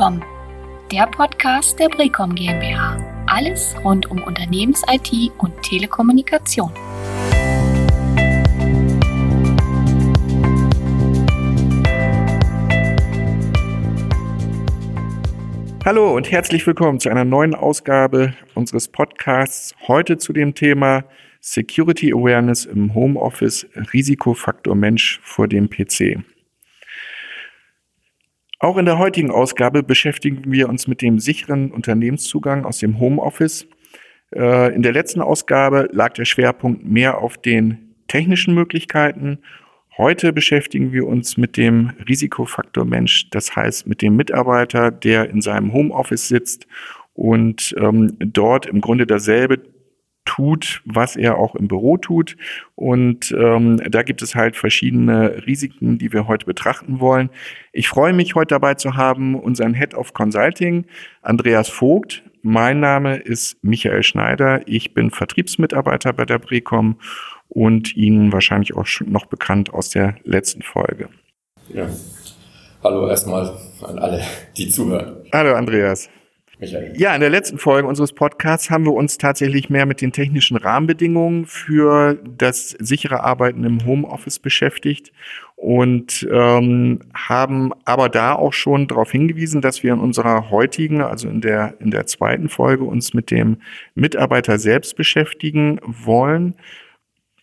Brecom, 0.00 0.22
der 0.90 1.06
Podcast 1.08 1.78
der 1.78 1.90
Brecom 1.90 2.34
GmbH. 2.34 2.96
Alles 3.26 3.76
rund 3.84 4.10
um 4.10 4.22
Unternehmens-IT 4.22 5.30
und 5.36 5.62
Telekommunikation. 5.62 6.72
Hallo 15.84 16.16
und 16.16 16.30
herzlich 16.30 16.66
willkommen 16.66 16.98
zu 16.98 17.10
einer 17.10 17.26
neuen 17.26 17.54
Ausgabe 17.54 18.32
unseres 18.54 18.88
Podcasts. 18.88 19.74
Heute 19.86 20.16
zu 20.16 20.32
dem 20.32 20.54
Thema 20.54 21.04
Security 21.42 22.14
Awareness 22.14 22.64
im 22.64 22.94
Homeoffice, 22.94 23.66
Risikofaktor 23.92 24.74
Mensch 24.74 25.20
vor 25.22 25.46
dem 25.46 25.68
PC. 25.68 26.24
Auch 28.62 28.76
in 28.76 28.84
der 28.84 28.98
heutigen 28.98 29.30
Ausgabe 29.30 29.82
beschäftigen 29.82 30.52
wir 30.52 30.68
uns 30.68 30.86
mit 30.86 31.00
dem 31.00 31.18
sicheren 31.18 31.70
Unternehmenszugang 31.70 32.66
aus 32.66 32.76
dem 32.76 33.00
Homeoffice. 33.00 33.66
Äh, 34.36 34.74
in 34.74 34.82
der 34.82 34.92
letzten 34.92 35.22
Ausgabe 35.22 35.88
lag 35.92 36.12
der 36.12 36.26
Schwerpunkt 36.26 36.84
mehr 36.84 37.18
auf 37.18 37.38
den 37.38 37.94
technischen 38.06 38.54
Möglichkeiten. 38.54 39.38
Heute 39.96 40.34
beschäftigen 40.34 40.92
wir 40.92 41.06
uns 41.06 41.38
mit 41.38 41.56
dem 41.56 41.92
Risikofaktor 42.06 42.84
Mensch, 42.84 43.30
das 43.30 43.56
heißt 43.56 43.86
mit 43.86 44.02
dem 44.02 44.14
Mitarbeiter, 44.16 44.90
der 44.90 45.30
in 45.30 45.40
seinem 45.40 45.72
Homeoffice 45.72 46.28
sitzt 46.28 46.66
und 47.14 47.74
ähm, 47.78 48.14
dort 48.18 48.66
im 48.66 48.82
Grunde 48.82 49.06
dasselbe 49.06 49.62
tut, 50.30 50.80
was 50.84 51.16
er 51.16 51.38
auch 51.38 51.56
im 51.56 51.66
Büro 51.66 51.96
tut. 51.96 52.36
Und 52.76 53.34
ähm, 53.36 53.78
da 53.90 54.04
gibt 54.04 54.22
es 54.22 54.36
halt 54.36 54.54
verschiedene 54.54 55.44
Risiken, 55.44 55.98
die 55.98 56.12
wir 56.12 56.28
heute 56.28 56.46
betrachten 56.46 57.00
wollen. 57.00 57.30
Ich 57.72 57.88
freue 57.88 58.12
mich, 58.12 58.36
heute 58.36 58.54
dabei 58.54 58.74
zu 58.74 58.94
haben 58.94 59.34
unseren 59.34 59.74
Head 59.74 59.94
of 59.94 60.14
Consulting, 60.14 60.86
Andreas 61.22 61.68
Vogt. 61.68 62.22
Mein 62.42 62.78
Name 62.78 63.16
ist 63.16 63.56
Michael 63.62 64.04
Schneider. 64.04 64.60
Ich 64.66 64.94
bin 64.94 65.10
Vertriebsmitarbeiter 65.10 66.12
bei 66.12 66.24
der 66.24 66.38
Brecom 66.38 67.00
und 67.48 67.96
Ihnen 67.96 68.32
wahrscheinlich 68.32 68.76
auch 68.76 68.86
schon 68.86 69.10
noch 69.10 69.26
bekannt 69.26 69.74
aus 69.74 69.90
der 69.90 70.14
letzten 70.22 70.62
Folge. 70.62 71.08
Ja. 71.68 71.88
Hallo 72.84 73.08
erstmal 73.08 73.58
an 73.82 73.98
alle, 73.98 74.22
die 74.56 74.68
zuhören. 74.68 75.16
Hallo 75.32 75.54
Andreas. 75.54 76.08
Michael. 76.60 76.92
Ja, 76.96 77.14
in 77.14 77.20
der 77.20 77.30
letzten 77.30 77.58
Folge 77.58 77.88
unseres 77.88 78.12
Podcasts 78.12 78.70
haben 78.70 78.84
wir 78.84 78.92
uns 78.92 79.18
tatsächlich 79.18 79.70
mehr 79.70 79.86
mit 79.86 80.00
den 80.00 80.12
technischen 80.12 80.56
Rahmenbedingungen 80.56 81.46
für 81.46 82.18
das 82.36 82.70
sichere 82.78 83.24
Arbeiten 83.24 83.64
im 83.64 83.84
Homeoffice 83.84 84.38
beschäftigt 84.38 85.12
und 85.56 86.28
ähm, 86.30 87.00
haben 87.14 87.72
aber 87.84 88.08
da 88.08 88.34
auch 88.34 88.52
schon 88.52 88.86
darauf 88.86 89.10
hingewiesen, 89.10 89.60
dass 89.60 89.82
wir 89.82 89.92
in 89.92 90.00
unserer 90.00 90.50
heutigen, 90.50 91.02
also 91.02 91.28
in 91.28 91.40
der 91.40 91.74
in 91.80 91.90
der 91.90 92.06
zweiten 92.06 92.48
Folge 92.48 92.84
uns 92.84 93.14
mit 93.14 93.30
dem 93.30 93.58
Mitarbeiter 93.94 94.58
selbst 94.58 94.96
beschäftigen 94.96 95.80
wollen 95.84 96.54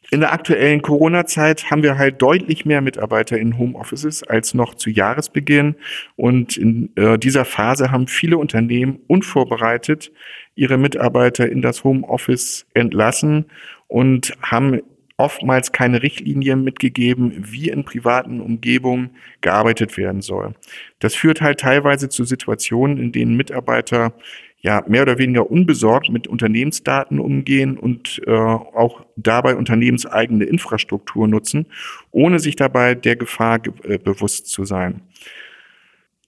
in 0.10 0.22
der 0.22 0.32
aktuellen 0.32 0.82
Corona-Zeit 0.82 1.70
haben 1.70 1.84
wir 1.84 1.98
halt 1.98 2.22
deutlich 2.22 2.66
mehr 2.66 2.82
Mitarbeiter 2.82 3.38
in 3.38 3.58
Homeoffices 3.58 4.24
als 4.24 4.54
noch 4.54 4.76
zu 4.76 4.90
Jahresbeginn. 4.90 5.76
Und 6.16 6.56
in 6.56 6.96
äh, 6.96 7.20
dieser 7.20 7.44
Phase 7.44 7.92
haben 7.92 8.08
viele 8.08 8.38
Unternehmen 8.38 9.00
unvorbereitet 9.08 10.12
ihre 10.56 10.78
Mitarbeiter 10.78 11.50
in 11.50 11.62
das 11.62 11.84
Homeoffice 11.84 12.66
entlassen 12.74 13.46
und 13.88 14.34
haben 14.42 14.82
oftmals 15.18 15.72
keine 15.72 16.04
Richtlinien 16.04 16.64
mitgegeben, 16.64 17.34
wie 17.52 17.70
in 17.70 17.84
privaten 17.84 18.40
Umgebungen 18.40 19.10
gearbeitet 19.42 19.98
werden 19.98 20.22
soll. 20.22 20.54
Das 21.00 21.16
führt 21.16 21.42
halt 21.42 21.60
teilweise 21.60 22.08
zu 22.08 22.24
Situationen, 22.24 22.98
in 22.98 23.12
denen 23.12 23.36
Mitarbeiter 23.36 24.14
ja 24.60 24.84
mehr 24.88 25.04
oder 25.04 25.18
weniger 25.18 25.50
unbesorgt 25.50 26.10
mit 26.10 26.28
Unternehmensdaten 26.28 27.20
umgehen 27.20 27.78
und 27.78 28.22
äh, 28.26 28.32
auch 28.32 29.06
dabei 29.16 29.56
unternehmenseigene 29.56 30.46
Infrastruktur 30.46 31.28
nutzen, 31.28 31.68
ohne 32.12 32.40
sich 32.40 32.56
dabei 32.56 32.96
der 32.96 33.16
Gefahr 33.16 33.60
äh, 33.84 33.98
bewusst 33.98 34.48
zu 34.48 34.66
sein. 34.66 35.02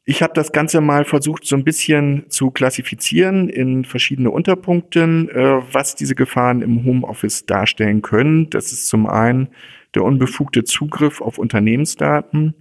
Ich 0.06 0.24
habe 0.24 0.34
das 0.34 0.52
Ganze 0.52 0.82
mal 0.82 1.06
versucht, 1.06 1.46
so 1.46 1.56
ein 1.56 1.64
bisschen 1.64 2.26
zu 2.30 2.50
klassifizieren 2.50 3.48
in 3.48 3.86
verschiedene 3.86 4.32
Unterpunkten, 4.32 5.30
äh, 5.30 5.62
was 5.72 5.96
diese 5.96 6.16
Gefahren 6.16 6.62
im 6.62 6.84
Homeoffice 6.84 7.46
darstellen 7.46 8.02
können. 8.02 8.50
Das 8.50 8.72
ist 8.72 8.88
zum 8.88 9.06
einen 9.06 9.50
der 9.94 10.04
unbefugte 10.04 10.64
Zugriff 10.64 11.22
auf 11.22 11.38
Unternehmensdaten, 11.38 12.56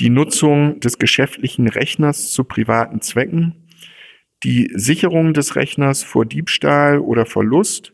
die 0.00 0.10
Nutzung 0.10 0.80
des 0.80 0.98
geschäftlichen 0.98 1.68
Rechners 1.68 2.30
zu 2.30 2.44
privaten 2.44 3.00
Zwecken, 3.00 3.54
die 4.44 4.70
Sicherung 4.74 5.32
des 5.34 5.56
Rechners 5.56 6.02
vor 6.02 6.26
Diebstahl 6.26 6.98
oder 6.98 7.26
Verlust. 7.26 7.92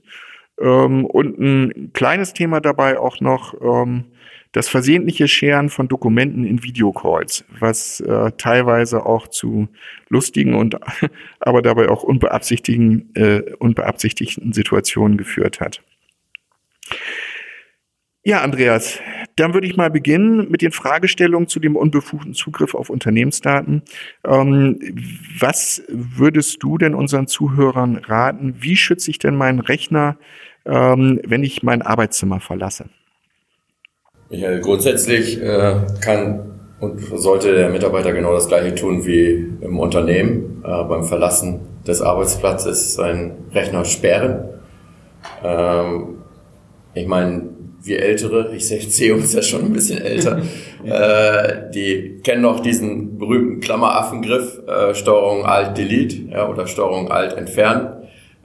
Ähm, 0.61 1.07
und 1.07 1.39
ein 1.39 1.91
kleines 1.93 2.33
Thema 2.33 2.61
dabei 2.61 2.99
auch 2.99 3.21
noch 3.21 3.55
ähm, 3.61 4.05
das 4.53 4.69
versehentliche 4.69 5.29
Scheren 5.29 5.71
von 5.71 5.89
Dokumenten 5.89 6.45
in 6.45 6.63
Videocalls, 6.63 7.45
was 7.59 8.01
äh, 8.01 8.33
teilweise 8.37 9.07
auch 9.07 9.29
zu 9.29 9.69
lustigen 10.09 10.55
und 10.55 10.77
aber 11.41 11.63
dabei 11.63 11.89
auch 11.89 12.03
unbeabsichtigten, 12.03 13.15
äh, 13.15 13.55
unbeabsichtigten 13.59 14.53
Situationen 14.53 15.17
geführt 15.17 15.61
hat. 15.61 15.83
Ja, 18.25 18.43
Andreas, 18.43 19.01
dann 19.37 19.55
würde 19.55 19.67
ich 19.67 19.77
mal 19.77 19.91
beginnen 19.91 20.51
mit 20.51 20.63
den 20.63 20.73
Fragestellungen 20.73 21.49
zu 21.49 21.61
dem 21.61 21.77
unbefugten 21.77 22.35
Zugriff 22.35 22.75
auf 22.75 22.91
Unternehmensdaten. 22.91 23.83
Ähm, 24.27 24.79
was 25.39 25.83
würdest 25.89 26.63
du 26.63 26.79
denn 26.79 26.95
unseren 26.95 27.27
Zuhörern 27.27 27.97
raten? 27.97 28.57
Wie 28.59 28.77
schütze 28.77 29.11
ich 29.11 29.19
denn 29.19 29.37
meinen 29.37 29.61
Rechner, 29.61 30.17
ähm, 30.65 31.21
wenn 31.27 31.43
ich 31.43 31.63
mein 31.63 31.83
Arbeitszimmer 31.83 32.41
verlasse? 32.41 32.87
Ja, 34.31 34.59
grundsätzlich 34.61 35.41
äh, 35.41 35.87
kann 36.01 36.53
und 36.81 36.99
sollte 36.99 37.55
der 37.55 37.69
Mitarbeiter 37.69 38.13
genau 38.13 38.33
das 38.35 38.49
Gleiche 38.49 38.75
tun 38.75 39.07
wie 39.07 39.53
im 39.61 39.79
Unternehmen 39.79 40.65
äh, 40.65 40.85
beim 40.85 41.05
Verlassen 41.05 41.61
des 41.87 42.03
Arbeitsplatzes 42.03 42.95
seinen 42.95 43.51
Rechner 43.53 43.85
sperren. 43.85 44.49
Ähm, 45.45 46.19
ich 46.95 47.07
meine, 47.07 47.51
wir 47.85 48.01
Ältere, 48.01 48.55
ich 48.55 48.69
sehe 48.69 49.15
uns 49.15 49.33
ja 49.33 49.43
schon 49.43 49.63
ein 49.63 49.73
bisschen 49.73 50.01
älter, 50.01 50.41
äh, 50.85 51.71
die 51.75 52.21
kennen 52.23 52.43
noch 52.43 52.61
diesen 52.61 53.19
berühmten 53.19 53.61
Klammeraffengriff, 53.61 54.61
äh, 54.67 54.95
Steuerung 54.95 55.45
Alt 55.45 55.77
Delete 55.77 56.31
ja, 56.31 56.49
oder 56.49 56.67
Steuerung 56.67 57.11
Alt 57.11 57.37
Entfernen. 57.37 57.89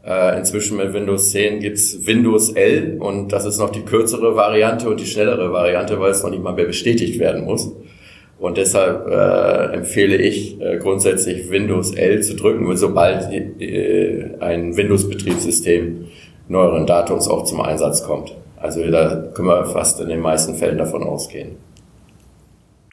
Äh, 0.05 0.37
inzwischen 0.37 0.77
mit 0.77 0.93
Windows 0.93 1.31
10 1.31 1.59
gibt's 1.59 2.07
Windows 2.07 2.53
L 2.53 2.97
und 2.99 3.33
das 3.33 3.45
ist 3.45 3.59
noch 3.59 3.71
die 3.71 3.81
kürzere 3.81 4.37
Variante 4.37 4.89
und 4.89 5.01
die 5.01 5.05
schnellere 5.05 5.51
Variante, 5.51 5.99
weil 5.99 6.11
es 6.11 6.23
noch 6.23 6.29
nicht 6.29 6.41
mal 6.41 6.53
mehr 6.53 6.65
bestätigt 6.65 7.19
werden 7.19 7.43
muss. 7.43 7.73
Und 8.39 8.57
deshalb 8.57 9.07
äh, 9.07 9.75
empfehle 9.75 10.15
ich 10.15 10.61
äh, 10.61 10.77
grundsätzlich 10.77 11.49
Windows 11.49 11.93
L 11.93 12.21
zu 12.21 12.35
drücken, 12.35 12.77
sobald 12.77 13.33
äh, 13.33 14.29
ein 14.39 14.77
Windows-Betriebssystem 14.77 16.05
neueren 16.47 16.85
Datums 16.85 17.27
auch 17.27 17.43
zum 17.43 17.61
Einsatz 17.61 18.03
kommt. 18.03 18.33
Also 18.57 18.89
da 18.89 19.31
können 19.33 19.47
wir 19.47 19.65
fast 19.65 19.99
in 20.01 20.09
den 20.09 20.19
meisten 20.19 20.55
Fällen 20.55 20.77
davon 20.77 21.03
ausgehen. 21.03 21.57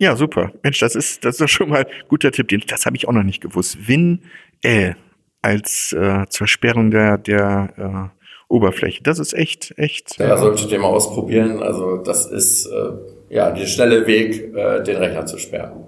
Ja, 0.00 0.16
super. 0.16 0.52
Mensch, 0.62 0.80
das 0.80 0.94
ist, 0.94 1.24
das 1.24 1.36
ist 1.36 1.40
doch 1.40 1.48
schon 1.48 1.68
mal 1.68 1.84
ein 1.84 2.08
guter 2.08 2.30
Tipp. 2.32 2.48
Das 2.66 2.84
habe 2.84 2.96
ich 2.96 3.08
auch 3.08 3.12
noch 3.12 3.22
nicht 3.22 3.40
gewusst. 3.40 3.88
Win 3.88 4.20
L 4.62 4.96
als 5.42 5.92
äh, 5.92 6.26
zur 6.28 6.46
Sperrung 6.46 6.90
der, 6.90 7.18
der 7.18 8.12
äh, 8.12 8.52
Oberfläche. 8.52 9.02
Das 9.02 9.18
ist 9.18 9.34
echt, 9.34 9.74
echt. 9.78 10.18
Ja, 10.18 10.36
solltet 10.36 10.70
ihr 10.70 10.78
mal 10.78 10.88
ausprobieren. 10.88 11.62
Also 11.62 11.98
das 11.98 12.26
ist 12.26 12.66
äh, 12.66 13.34
ja 13.34 13.50
der 13.50 13.66
schnelle 13.66 14.06
Weg, 14.06 14.54
äh, 14.54 14.82
den 14.82 14.96
Rechner 14.96 15.26
zu 15.26 15.38
sperren. 15.38 15.84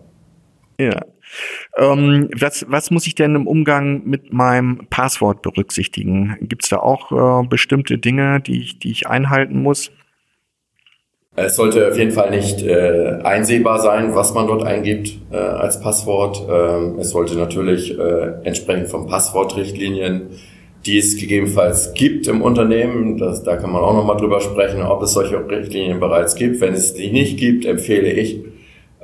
Ja. 0.78 1.00
Ähm, 1.76 2.30
was, 2.34 2.64
was 2.68 2.90
muss 2.90 3.06
ich 3.06 3.14
denn 3.14 3.34
im 3.34 3.46
Umgang 3.46 4.02
mit 4.04 4.32
meinem 4.32 4.86
Passwort 4.88 5.42
berücksichtigen? 5.42 6.36
Gibt 6.40 6.64
es 6.64 6.70
da 6.70 6.78
auch 6.78 7.12
äh, 7.42 7.46
bestimmte 7.46 7.98
Dinge, 7.98 8.40
die 8.40 8.62
ich, 8.62 8.78
die 8.78 8.90
ich 8.90 9.06
einhalten 9.06 9.62
muss? 9.62 9.90
Es 11.38 11.56
sollte 11.56 11.86
auf 11.88 11.98
jeden 11.98 12.12
Fall 12.12 12.30
nicht 12.30 12.62
äh, 12.62 13.18
einsehbar 13.22 13.78
sein, 13.80 14.14
was 14.14 14.32
man 14.32 14.46
dort 14.46 14.62
eingibt 14.62 15.18
äh, 15.30 15.36
als 15.36 15.78
Passwort. 15.80 16.42
Ähm, 16.48 16.98
es 16.98 17.10
sollte 17.10 17.36
natürlich 17.36 17.96
äh, 17.98 18.32
entsprechend 18.44 18.88
von 18.88 19.06
Passwortrichtlinien, 19.06 20.30
die 20.86 20.96
es 20.96 21.18
gegebenenfalls 21.18 21.92
gibt 21.92 22.26
im 22.26 22.40
Unternehmen, 22.40 23.18
das, 23.18 23.42
da 23.42 23.56
kann 23.56 23.70
man 23.70 23.82
auch 23.82 23.92
nochmal 23.92 24.16
drüber 24.16 24.40
sprechen, 24.40 24.80
ob 24.80 25.02
es 25.02 25.12
solche 25.12 25.46
Richtlinien 25.46 26.00
bereits 26.00 26.36
gibt. 26.36 26.62
Wenn 26.62 26.72
es 26.72 26.94
die 26.94 27.10
nicht 27.10 27.38
gibt, 27.38 27.66
empfehle 27.66 28.10
ich, 28.10 28.40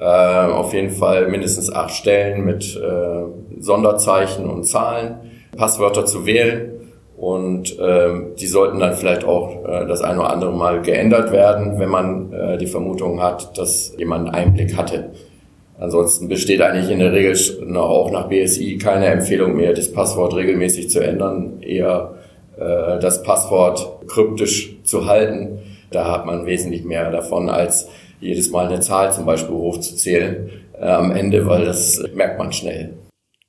äh, 0.02 0.52
auf 0.52 0.74
jeden 0.74 0.90
Fall 0.90 1.28
mindestens 1.28 1.72
acht 1.72 1.92
Stellen 1.92 2.44
mit 2.44 2.76
äh, 2.76 3.60
Sonderzeichen 3.60 4.48
und 4.48 4.64
Zahlen, 4.64 5.16
Passwörter 5.56 6.06
zu 6.06 6.26
wählen. 6.26 6.70
Und 7.16 7.76
ähm, 7.80 8.32
die 8.36 8.48
sollten 8.48 8.80
dann 8.80 8.94
vielleicht 8.94 9.24
auch 9.24 9.64
äh, 9.64 9.86
das 9.86 10.02
eine 10.02 10.18
oder 10.20 10.30
andere 10.30 10.52
Mal 10.52 10.82
geändert 10.82 11.30
werden, 11.30 11.78
wenn 11.78 11.88
man 11.88 12.32
äh, 12.32 12.58
die 12.58 12.66
Vermutung 12.66 13.22
hat, 13.22 13.56
dass 13.56 13.94
jemand 13.96 14.26
einen 14.26 14.34
Einblick 14.34 14.76
hatte 14.76 15.10
Ansonsten 15.82 16.28
besteht 16.28 16.62
eigentlich 16.62 16.90
in 16.90 17.00
der 17.00 17.12
Regel 17.12 17.36
auch 17.76 18.12
nach 18.12 18.28
BSI 18.28 18.78
keine 18.78 19.06
Empfehlung 19.06 19.56
mehr, 19.56 19.72
das 19.72 19.92
Passwort 19.92 20.36
regelmäßig 20.36 20.90
zu 20.90 21.00
ändern, 21.00 21.60
eher 21.60 22.14
äh, 22.56 23.00
das 23.00 23.24
Passwort 23.24 24.06
kryptisch 24.06 24.76
zu 24.84 25.06
halten. 25.06 25.58
Da 25.90 26.08
hat 26.08 26.24
man 26.24 26.46
wesentlich 26.46 26.84
mehr 26.84 27.10
davon, 27.10 27.48
als 27.48 27.88
jedes 28.22 28.50
Mal 28.50 28.68
eine 28.68 28.80
Zahl 28.80 29.12
zum 29.12 29.26
Beispiel 29.26 29.54
hochzuzählen 29.54 30.50
äh, 30.80 30.86
am 30.86 31.10
Ende, 31.10 31.46
weil 31.46 31.64
das 31.64 32.02
merkt 32.14 32.38
man 32.38 32.52
schnell. 32.52 32.94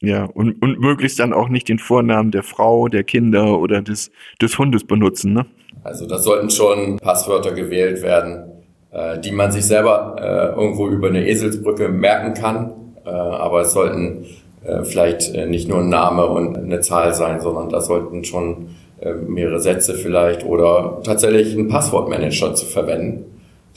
Ja, 0.02 0.26
und, 0.26 0.62
und 0.62 0.80
möglichst 0.80 1.20
dann 1.20 1.32
auch 1.32 1.48
nicht 1.48 1.70
den 1.70 1.80
Vornamen 1.80 2.32
der 2.32 2.44
Frau, 2.44 2.90
der 2.90 3.06
Kinder 3.06 3.60
oder 3.60 3.82
des, 3.82 4.12
des 4.42 4.58
Hundes 4.60 4.84
benutzen, 4.84 5.34
ne? 5.34 5.46
Also 5.84 6.06
das 6.06 6.24
sollten 6.24 6.50
schon 6.50 6.98
Passwörter 6.98 7.54
gewählt 7.54 8.02
werden, 8.02 8.52
äh, 8.92 9.20
die 9.20 9.32
man 9.32 9.52
sich 9.52 9.66
selber 9.66 10.16
äh, 10.20 10.60
irgendwo 10.60 10.88
über 10.88 11.08
eine 11.08 11.26
Eselsbrücke 11.26 11.90
merken 11.90 12.34
kann. 12.34 12.72
Äh, 13.06 13.10
aber 13.10 13.62
es 13.62 13.74
sollten 13.74 14.26
äh, 14.64 14.84
vielleicht 14.84 15.34
äh, 15.34 15.46
nicht 15.46 15.68
nur 15.68 15.80
ein 15.80 15.90
Name 15.90 16.26
und 16.26 16.58
eine 16.58 16.80
Zahl 16.82 17.14
sein, 17.14 17.42
sondern 17.42 17.70
da 17.70 17.82
sollten 17.82 18.24
schon 18.24 18.70
äh, 19.02 19.14
mehrere 19.14 19.60
Sätze 19.60 19.96
vielleicht 19.96 20.46
oder 20.46 21.02
tatsächlich 21.04 21.54
einen 21.54 21.68
Passwortmanager 21.68 22.56
zu 22.56 22.66
verwenden. 22.66 23.26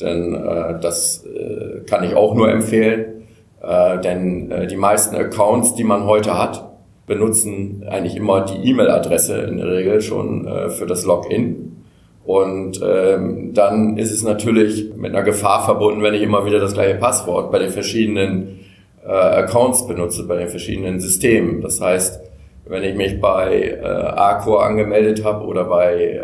Denn 0.01 0.35
äh, 0.35 0.79
das 0.81 1.25
äh, 1.25 1.81
kann 1.87 2.05
ich 2.05 2.15
auch 2.15 2.35
nur 2.35 2.51
empfehlen. 2.51 3.25
Äh, 3.63 4.01
denn 4.01 4.51
äh, 4.51 4.67
die 4.67 4.77
meisten 4.77 5.17
Accounts, 5.17 5.75
die 5.75 5.85
man 5.85 6.05
heute 6.05 6.39
hat, 6.39 6.77
benutzen 7.07 7.85
eigentlich 7.89 8.17
immer 8.17 8.45
die 8.45 8.69
E-Mail-Adresse 8.69 9.39
in 9.43 9.59
der 9.59 9.69
Regel 9.69 10.01
schon 10.01 10.47
äh, 10.47 10.71
für 10.71 10.87
das 10.87 11.05
Login. 11.05 11.85
Und 12.25 12.81
ähm, 12.85 13.55
dann 13.55 13.97
ist 13.97 14.11
es 14.11 14.25
natürlich 14.25 14.93
mit 14.97 15.15
einer 15.15 15.23
Gefahr 15.23 15.65
verbunden, 15.65 16.03
wenn 16.03 16.15
ich 16.15 16.23
immer 16.23 16.45
wieder 16.45 16.59
das 16.59 16.75
gleiche 16.75 16.97
Passwort 16.97 17.53
bei 17.53 17.61
den 17.61 17.71
verschiedenen 17.71 18.61
äh, 19.07 19.13
Accounts 19.13 19.87
benutze, 19.87 20.25
bei 20.27 20.37
den 20.37 20.49
verschiedenen 20.49 20.99
Systemen. 20.99 21.61
Das 21.61 21.81
heißt, 21.81 22.26
wenn 22.69 22.83
ich 22.83 22.97
mich 22.97 23.21
bei 23.21 23.79
äh, 23.81 23.85
Arcor 23.85 24.65
angemeldet 24.65 25.25
habe 25.25 25.45
oder 25.47 25.65
bei 25.65 26.21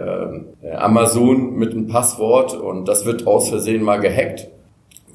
äh, 0.62 0.70
Amazon 0.74 1.54
mit 1.54 1.72
einem 1.72 1.86
Passwort 1.86 2.54
und 2.54 2.88
das 2.88 3.06
wird 3.06 3.26
aus 3.26 3.48
Versehen 3.48 3.82
mal 3.82 4.00
gehackt, 4.00 4.48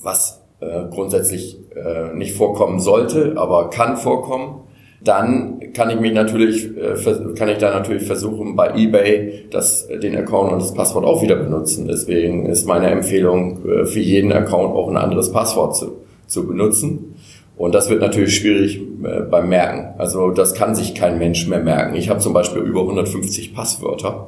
was 0.01 0.41
äh, 0.59 0.85
grundsätzlich 0.89 1.59
äh, 1.75 2.15
nicht 2.15 2.35
vorkommen 2.35 2.79
sollte, 2.79 3.33
aber 3.35 3.69
kann 3.69 3.97
vorkommen, 3.97 4.62
dann 5.03 5.59
kann 5.74 5.89
ich 5.89 6.00
mich 6.00 6.13
natürlich, 6.13 6.65
äh, 6.75 6.95
kann 7.38 7.50
ich 7.50 7.57
da 7.59 7.71
natürlich 7.71 8.03
versuchen, 8.03 8.56
bei 8.56 8.74
eBay 8.75 9.45
das, 9.51 9.88
den 9.88 10.15
Account 10.15 10.53
und 10.53 10.62
das 10.62 10.74
Passwort 10.74 11.06
auch 11.06 11.21
wieder 11.21 11.35
benutzen. 11.35 11.88
Deswegen 11.88 12.47
ist 12.47 12.65
meine 12.65 12.89
Empfehlung, 12.89 13.63
äh, 13.65 13.85
für 13.85 14.00
jeden 14.00 14.31
Account 14.31 14.74
auch 14.74 14.89
ein 14.89 14.97
anderes 14.97 15.31
Passwort 15.31 15.75
zu, 15.75 15.97
zu 16.25 16.47
benutzen. 16.47 17.15
Und 17.57 17.74
das 17.74 17.89
wird 17.89 18.01
natürlich 18.01 18.36
schwierig 18.36 18.80
äh, 18.80 19.21
beim 19.21 19.50
Merken. 19.50 20.00
Also 20.00 20.30
das 20.30 20.54
kann 20.54 20.75
sich 20.75 20.94
kein 20.94 21.18
Mensch 21.18 21.48
mehr 21.48 21.59
merken. 21.59 21.95
Ich 21.95 22.09
habe 22.09 22.19
zum 22.19 22.33
Beispiel 22.33 22.62
über 22.62 22.81
150 22.81 23.56
Passwörter. 23.56 24.27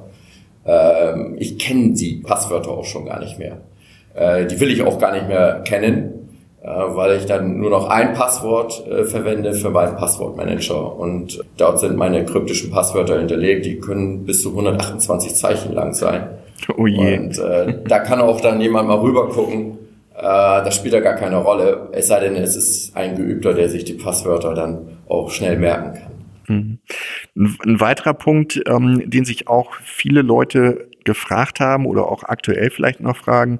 Ähm, 0.65 1.35
ich 1.37 1.59
kenne 1.59 1.93
die 1.93 2.15
Passwörter 2.15 2.71
auch 2.71 2.85
schon 2.85 3.05
gar 3.05 3.19
nicht 3.19 3.37
mehr. 3.37 3.57
Äh, 4.15 4.47
die 4.47 4.59
will 4.59 4.71
ich 4.71 4.81
auch 4.81 4.97
gar 4.99 5.13
nicht 5.13 5.27
mehr 5.27 5.61
kennen 5.63 6.15
äh, 6.61 6.67
weil 6.67 7.17
ich 7.17 7.25
dann 7.25 7.57
nur 7.57 7.69
noch 7.69 7.87
ein 7.87 8.13
Passwort 8.13 8.83
verwende 9.05 9.53
für 9.53 9.69
meinen 9.69 9.95
Passwortmanager. 9.95 10.97
Und 10.97 11.41
dort 11.55 11.79
sind 11.79 11.95
meine 11.95 12.25
kryptischen 12.25 12.69
Passwörter 12.69 13.17
hinterlegt, 13.17 13.65
die 13.65 13.79
können 13.79 14.25
bis 14.25 14.41
zu 14.41 14.49
128 14.49 15.35
Zeichen 15.35 15.71
lang 15.71 15.93
sein. 15.93 16.27
Oh 16.77 16.85
je. 16.85 17.17
Und 17.17 17.41
da 17.87 17.99
kann 17.99 18.19
auch 18.19 18.41
dann 18.41 18.59
jemand 18.59 18.89
mal 18.89 18.99
rüber 18.99 19.29
gucken. 19.29 19.78
Äh, 20.19 20.21
das 20.21 20.75
spielt 20.75 20.93
ja 20.93 20.99
gar 20.99 21.15
keine 21.15 21.37
Rolle, 21.37 21.89
es 21.93 22.07
sei 22.07 22.19
denn, 22.19 22.35
es 22.35 22.55
ist 22.57 22.95
ein 22.95 23.15
Geübter, 23.15 23.53
der 23.53 23.69
sich 23.69 23.85
die 23.85 23.93
Passwörter 23.93 24.53
dann 24.53 24.97
auch 25.07 25.31
schnell 25.31 25.57
merken 25.57 25.93
kann. 25.93 26.11
Mhm. 26.49 26.79
Ein 27.35 27.79
weiterer 27.79 28.13
Punkt, 28.13 28.61
ähm, 28.67 29.09
den 29.09 29.23
sich 29.23 29.47
auch 29.47 29.75
viele 29.75 30.21
Leute 30.21 30.89
gefragt 31.05 31.61
haben 31.61 31.85
oder 31.85 32.07
auch 32.07 32.23
aktuell 32.23 32.69
vielleicht 32.69 32.99
noch 32.99 33.15
fragen. 33.15 33.59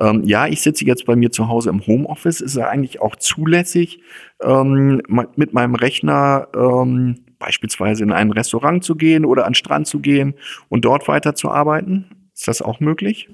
Ähm, 0.00 0.24
ja, 0.24 0.48
ich 0.48 0.62
sitze 0.62 0.84
jetzt 0.84 1.06
bei 1.06 1.14
mir 1.14 1.30
zu 1.30 1.48
Hause 1.48 1.70
im 1.70 1.86
Homeoffice. 1.86 2.40
Ist 2.40 2.56
es 2.56 2.58
eigentlich 2.58 3.00
auch 3.00 3.14
zulässig, 3.14 4.00
ähm, 4.42 5.00
mit 5.36 5.52
meinem 5.52 5.76
Rechner 5.76 6.48
ähm, 6.56 7.20
beispielsweise 7.38 8.02
in 8.02 8.12
ein 8.12 8.32
Restaurant 8.32 8.82
zu 8.82 8.96
gehen 8.96 9.24
oder 9.24 9.44
an 9.44 9.52
den 9.52 9.54
Strand 9.54 9.86
zu 9.86 10.00
gehen 10.00 10.34
und 10.68 10.84
dort 10.84 11.06
weiterzuarbeiten? 11.06 12.30
Ist 12.34 12.48
das 12.48 12.62
auch 12.62 12.80
möglich? 12.80 13.28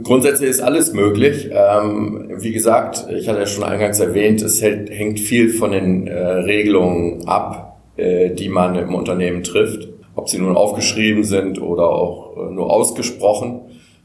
Grundsätzlich 0.00 0.48
ist 0.48 0.60
alles 0.60 0.92
möglich. 0.94 1.50
Ähm, 1.52 2.30
wie 2.36 2.52
gesagt, 2.52 3.06
ich 3.10 3.28
hatte 3.28 3.40
ja 3.40 3.46
schon 3.46 3.64
eingangs 3.64 4.00
erwähnt, 4.00 4.40
es 4.40 4.62
hält, 4.62 4.90
hängt 4.90 5.20
viel 5.20 5.50
von 5.50 5.72
den 5.72 6.06
äh, 6.06 6.18
Regelungen 6.18 7.28
ab, 7.28 7.82
äh, 7.96 8.30
die 8.30 8.48
man 8.48 8.74
im 8.76 8.94
Unternehmen 8.94 9.42
trifft 9.42 9.92
ob 10.14 10.28
sie 10.28 10.38
nun 10.38 10.56
aufgeschrieben 10.56 11.24
sind 11.24 11.60
oder 11.60 11.88
auch 11.88 12.36
äh, 12.36 12.52
nur 12.52 12.70
ausgesprochen. 12.70 13.62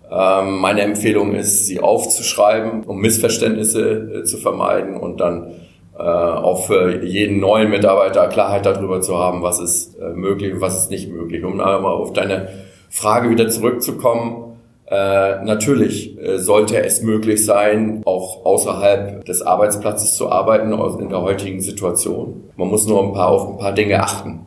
Ähm, 0.10 0.60
meine 0.60 0.82
Empfehlung 0.82 1.34
ist, 1.34 1.66
sie 1.66 1.80
aufzuschreiben, 1.80 2.84
um 2.84 3.00
Missverständnisse 3.00 4.22
äh, 4.22 4.24
zu 4.24 4.38
vermeiden 4.38 4.96
und 4.96 5.20
dann 5.20 5.52
äh, 5.98 6.02
auch 6.02 6.66
für 6.66 7.04
jeden 7.04 7.40
neuen 7.40 7.70
Mitarbeiter 7.70 8.28
Klarheit 8.28 8.66
darüber 8.66 9.02
zu 9.02 9.18
haben, 9.18 9.42
was 9.42 9.60
ist 9.60 9.98
möglich 10.00 10.54
und 10.54 10.62
was 10.62 10.78
ist 10.78 10.92
nicht 10.92 11.12
möglich. 11.12 11.44
Um 11.44 11.60
einmal 11.60 11.94
auf 11.94 12.14
deine 12.14 12.50
Frage 12.90 13.30
wieder 13.30 13.50
zurückzukommen, 13.50 14.47
äh, 14.90 15.44
natürlich 15.44 16.18
äh, 16.18 16.40
sollte 16.40 16.82
es 16.82 17.02
möglich 17.02 17.46
sein, 17.46 18.02
auch 18.06 18.46
außerhalb 18.46 19.26
des 19.26 19.42
Arbeitsplatzes 19.42 20.16
zu 20.16 20.32
arbeiten 20.32 20.72
in 20.72 21.10
der 21.10 21.22
heutigen 21.22 21.60
Situation. 21.60 22.46
Man 22.56 22.70
muss 22.70 22.88
nur 22.88 23.04
ein 23.04 23.14
paar, 23.14 23.28
auf 23.28 23.50
ein 23.50 23.58
paar 23.58 23.74
Dinge 23.74 24.02
achten. 24.02 24.46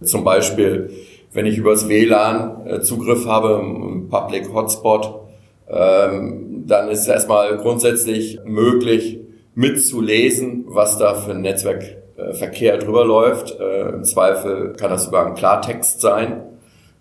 Zum 0.00 0.22
Beispiel, 0.22 0.90
wenn 1.32 1.44
ich 1.46 1.58
übers 1.58 1.88
WLAN 1.88 2.66
äh, 2.66 2.80
Zugriff 2.80 3.26
habe, 3.26 3.60
im 3.60 4.08
Public 4.08 4.54
Hotspot, 4.54 5.22
ähm, 5.68 6.64
dann 6.66 6.88
ist 6.88 7.08
erstmal 7.08 7.56
grundsätzlich 7.58 8.38
möglich 8.44 9.18
mitzulesen, 9.54 10.66
was 10.68 10.98
da 10.98 11.14
für 11.14 11.32
ein 11.32 11.42
Netzwerkverkehr 11.42 12.78
drüber 12.78 13.04
läuft. 13.04 13.58
Äh, 13.58 13.88
Im 13.88 14.04
Zweifel 14.04 14.74
kann 14.74 14.90
das 14.90 15.06
sogar 15.06 15.26
ein 15.26 15.34
Klartext 15.34 16.00
sein. 16.00 16.42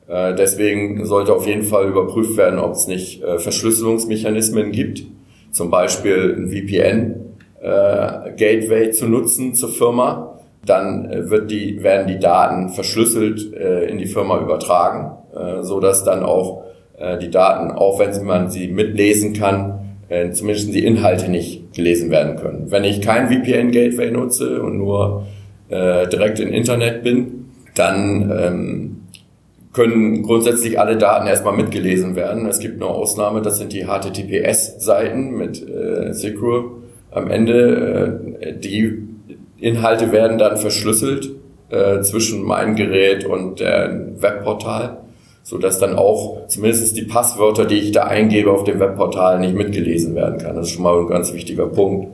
Äh, 0.10 0.36
deswegen 0.36 1.06
sollte 1.06 1.34
auf 1.34 1.48
jeden 1.48 1.64
Fall 1.64 1.88
überprüft 1.88 2.36
werden, 2.36 2.60
ob 2.60 2.74
es 2.74 2.88
nicht 2.88 3.24
Verschlüsselungsmechanismen 3.38 4.72
gibt, 4.72 5.04
zum 5.52 5.70
Beispiel 5.72 6.36
ein 6.38 6.50
VPN-Gateway 7.62 8.92
zu 8.92 9.08
nutzen 9.08 9.54
zur 9.56 9.70
Firma 9.70 10.30
dann 10.66 11.12
äh, 11.12 11.30
wird 11.30 11.52
die, 11.52 11.82
werden 11.84 12.08
die 12.08 12.20
Daten 12.20 12.70
verschlüsselt 12.70 13.54
äh, 13.54 13.86
in 13.86 13.98
die 13.98 14.06
Firma 14.06 14.40
übertragen, 14.40 15.12
äh, 15.36 15.64
so 15.64 15.80
dass 15.80 16.04
dann 16.04 16.24
auch 16.24 16.64
äh, 16.98 17.18
die 17.18 17.30
Daten, 17.30 17.72
auch 17.72 18.00
wenn 18.00 18.26
man 18.26 18.50
sie 18.50 18.68
mitlesen 18.68 19.34
kann, 19.34 19.98
äh, 20.10 20.32
zumindest 20.32 20.74
die 20.74 20.86
Inhalte 20.86 21.30
nicht 21.30 21.74
gelesen 21.74 22.12
werden 22.12 22.36
können. 22.36 22.72
Wenn 22.72 22.84
ich 22.84 23.02
kein 23.02 23.30
VPN-Gateway 23.30 24.12
nutze 24.12 24.62
und 24.62 24.78
nur 24.78 25.26
äh, 25.70 26.08
direkt 26.08 26.40
im 26.40 26.52
Internet 26.52 27.04
bin, 27.04 27.46
dann 27.76 28.32
ähm, 28.38 28.89
können 29.72 30.24
grundsätzlich 30.24 30.80
alle 30.80 30.98
Daten 30.98 31.28
erstmal 31.28 31.56
mitgelesen 31.56 32.16
werden. 32.16 32.48
Es 32.48 32.60
gibt 32.60 32.82
eine 32.82 32.90
Ausnahme, 32.90 33.42
das 33.42 33.60
sind 33.60 33.72
die 33.72 33.86
HTTPS-Seiten 33.86 35.32
mit 35.32 35.68
äh, 35.68 36.14
Secure 36.14 36.72
am 37.12 37.30
Ende. 37.30 38.38
Äh, 38.40 38.54
die 38.58 39.04
Inhalte 39.60 40.12
werden 40.12 40.38
dann 40.38 40.58
verschlüsselt 40.58 41.32
äh, 41.70 42.02
zwischen 42.02 42.44
meinem 42.44 42.76
Gerät 42.76 43.26
und 43.26 43.60
dem 43.60 44.22
Webportal, 44.22 44.98
so 45.44 45.58
dass 45.60 45.78
dann 45.78 45.96
auch 45.96 46.48
zumindest 46.48 46.98
die 46.98 47.04
Passwörter, 47.04 47.66
die 47.66 47.78
ich 47.78 47.92
da 47.92 48.06
eingebe 48.06 48.52
auf 48.52 48.64
dem 48.64 48.80
Webportal, 48.80 49.40
nicht 49.40 49.54
mitgelesen 49.54 50.16
werden 50.16 50.40
kann. 50.40 50.56
Das 50.56 50.68
ist 50.68 50.74
schon 50.74 50.84
mal 50.84 51.00
ein 51.00 51.08
ganz 51.08 51.32
wichtiger 51.34 51.68
Punkt. 51.68 52.08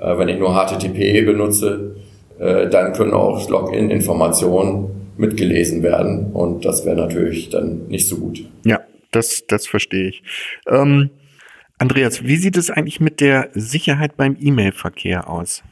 Äh, 0.00 0.16
wenn 0.16 0.28
ich 0.28 0.38
nur 0.38 0.54
HTTP 0.54 1.26
benutze, 1.26 1.96
äh, 2.38 2.68
dann 2.68 2.94
können 2.94 3.12
auch 3.12 3.46
Login-Informationen 3.48 5.03
mitgelesen 5.16 5.82
werden 5.82 6.32
und 6.32 6.64
das 6.64 6.84
wäre 6.84 6.96
natürlich 6.96 7.50
dann 7.50 7.86
nicht 7.88 8.08
so 8.08 8.16
gut. 8.16 8.44
Ja, 8.64 8.80
das, 9.10 9.44
das 9.46 9.66
verstehe 9.66 10.08
ich. 10.08 10.22
Ähm, 10.68 11.10
Andreas, 11.78 12.24
wie 12.24 12.36
sieht 12.36 12.56
es 12.56 12.70
eigentlich 12.70 13.00
mit 13.00 13.20
der 13.20 13.50
Sicherheit 13.54 14.16
beim 14.16 14.36
E-Mail-Verkehr 14.40 15.28
aus? 15.28 15.62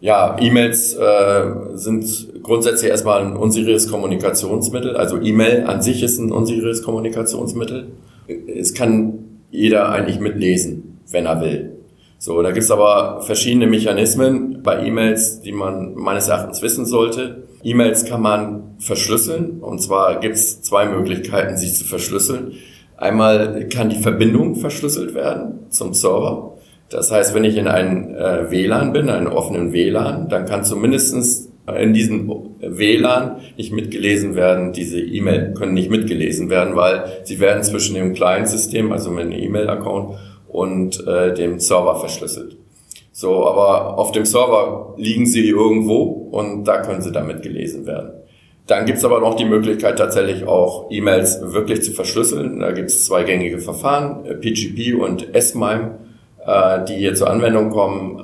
Ja, 0.00 0.38
E-Mails 0.40 0.94
äh, 0.94 1.44
sind 1.74 2.42
grundsätzlich 2.42 2.90
erstmal 2.90 3.22
ein 3.22 3.36
unseriöses 3.36 3.90
Kommunikationsmittel. 3.90 4.96
Also 4.96 5.20
E-Mail 5.20 5.64
an 5.64 5.82
sich 5.82 6.02
ist 6.02 6.18
ein 6.18 6.32
unseriöses 6.32 6.82
Kommunikationsmittel. 6.82 7.88
Es 8.46 8.72
kann 8.72 9.18
jeder 9.50 9.90
eigentlich 9.90 10.18
mitlesen, 10.18 11.00
wenn 11.10 11.26
er 11.26 11.42
will. 11.42 11.76
So, 12.16 12.40
da 12.42 12.50
gibt's 12.50 12.70
aber 12.70 13.22
verschiedene 13.22 13.66
Mechanismen 13.66 14.62
bei 14.62 14.84
E-Mails, 14.84 15.42
die 15.42 15.52
man 15.52 15.94
meines 15.94 16.28
Erachtens 16.28 16.62
wissen 16.62 16.86
sollte. 16.86 17.44
E-Mails 17.62 18.04
kann 18.04 18.22
man 18.22 18.74
verschlüsseln 18.78 19.60
und 19.60 19.80
zwar 19.80 20.20
gibt's 20.20 20.62
zwei 20.62 20.86
Möglichkeiten, 20.86 21.56
sie 21.56 21.72
zu 21.72 21.84
verschlüsseln. 21.84 22.52
Einmal 22.96 23.68
kann 23.68 23.90
die 23.90 24.00
Verbindung 24.00 24.56
verschlüsselt 24.56 25.14
werden 25.14 25.70
zum 25.70 25.94
Server. 25.94 26.56
Das 26.90 27.10
heißt, 27.10 27.34
wenn 27.34 27.44
ich 27.44 27.56
in 27.56 27.68
einem 27.68 28.14
äh, 28.14 28.50
WLAN 28.50 28.92
bin, 28.92 29.08
einem 29.08 29.32
offenen 29.32 29.72
WLAN, 29.72 30.28
dann 30.28 30.44
kann 30.44 30.64
zumindestens 30.64 31.50
in 31.78 31.92
diesem 31.92 32.28
WLAN 32.60 33.36
nicht 33.56 33.72
mitgelesen 33.72 34.34
werden, 34.34 34.72
diese 34.72 35.00
E-Mail 35.00 35.54
können 35.54 35.74
nicht 35.74 35.90
mitgelesen 35.90 36.50
werden, 36.50 36.74
weil 36.74 37.04
sie 37.24 37.38
werden 37.38 37.62
zwischen 37.62 37.94
dem 37.94 38.14
Client-System, 38.14 38.92
also 38.92 39.10
mit 39.10 39.26
einem 39.26 39.40
E-Mail-Account 39.40 40.18
und 40.48 41.06
äh, 41.06 41.32
dem 41.34 41.60
Server 41.60 41.96
verschlüsselt. 41.96 42.56
So, 43.20 43.46
aber 43.46 43.98
auf 43.98 44.12
dem 44.12 44.24
Server 44.24 44.94
liegen 44.96 45.26
sie 45.26 45.46
irgendwo 45.46 46.04
und 46.30 46.64
da 46.64 46.80
können 46.80 47.02
sie 47.02 47.12
damit 47.12 47.42
gelesen 47.42 47.84
werden. 47.84 48.12
Dann 48.66 48.86
gibt's 48.86 49.04
aber 49.04 49.20
noch 49.20 49.34
die 49.34 49.44
Möglichkeit, 49.44 49.98
tatsächlich 49.98 50.46
auch 50.46 50.90
E-Mails 50.90 51.42
wirklich 51.52 51.82
zu 51.82 51.92
verschlüsseln. 51.92 52.60
Da 52.60 52.72
gibt's 52.72 53.04
zwei 53.04 53.24
gängige 53.24 53.58
Verfahren, 53.58 54.24
PGP 54.40 54.98
und 54.98 55.34
S-MIME, 55.34 55.98
äh, 56.46 56.82
die 56.86 56.94
hier 56.94 57.14
zur 57.14 57.28
Anwendung 57.28 57.68
kommen 57.68 58.22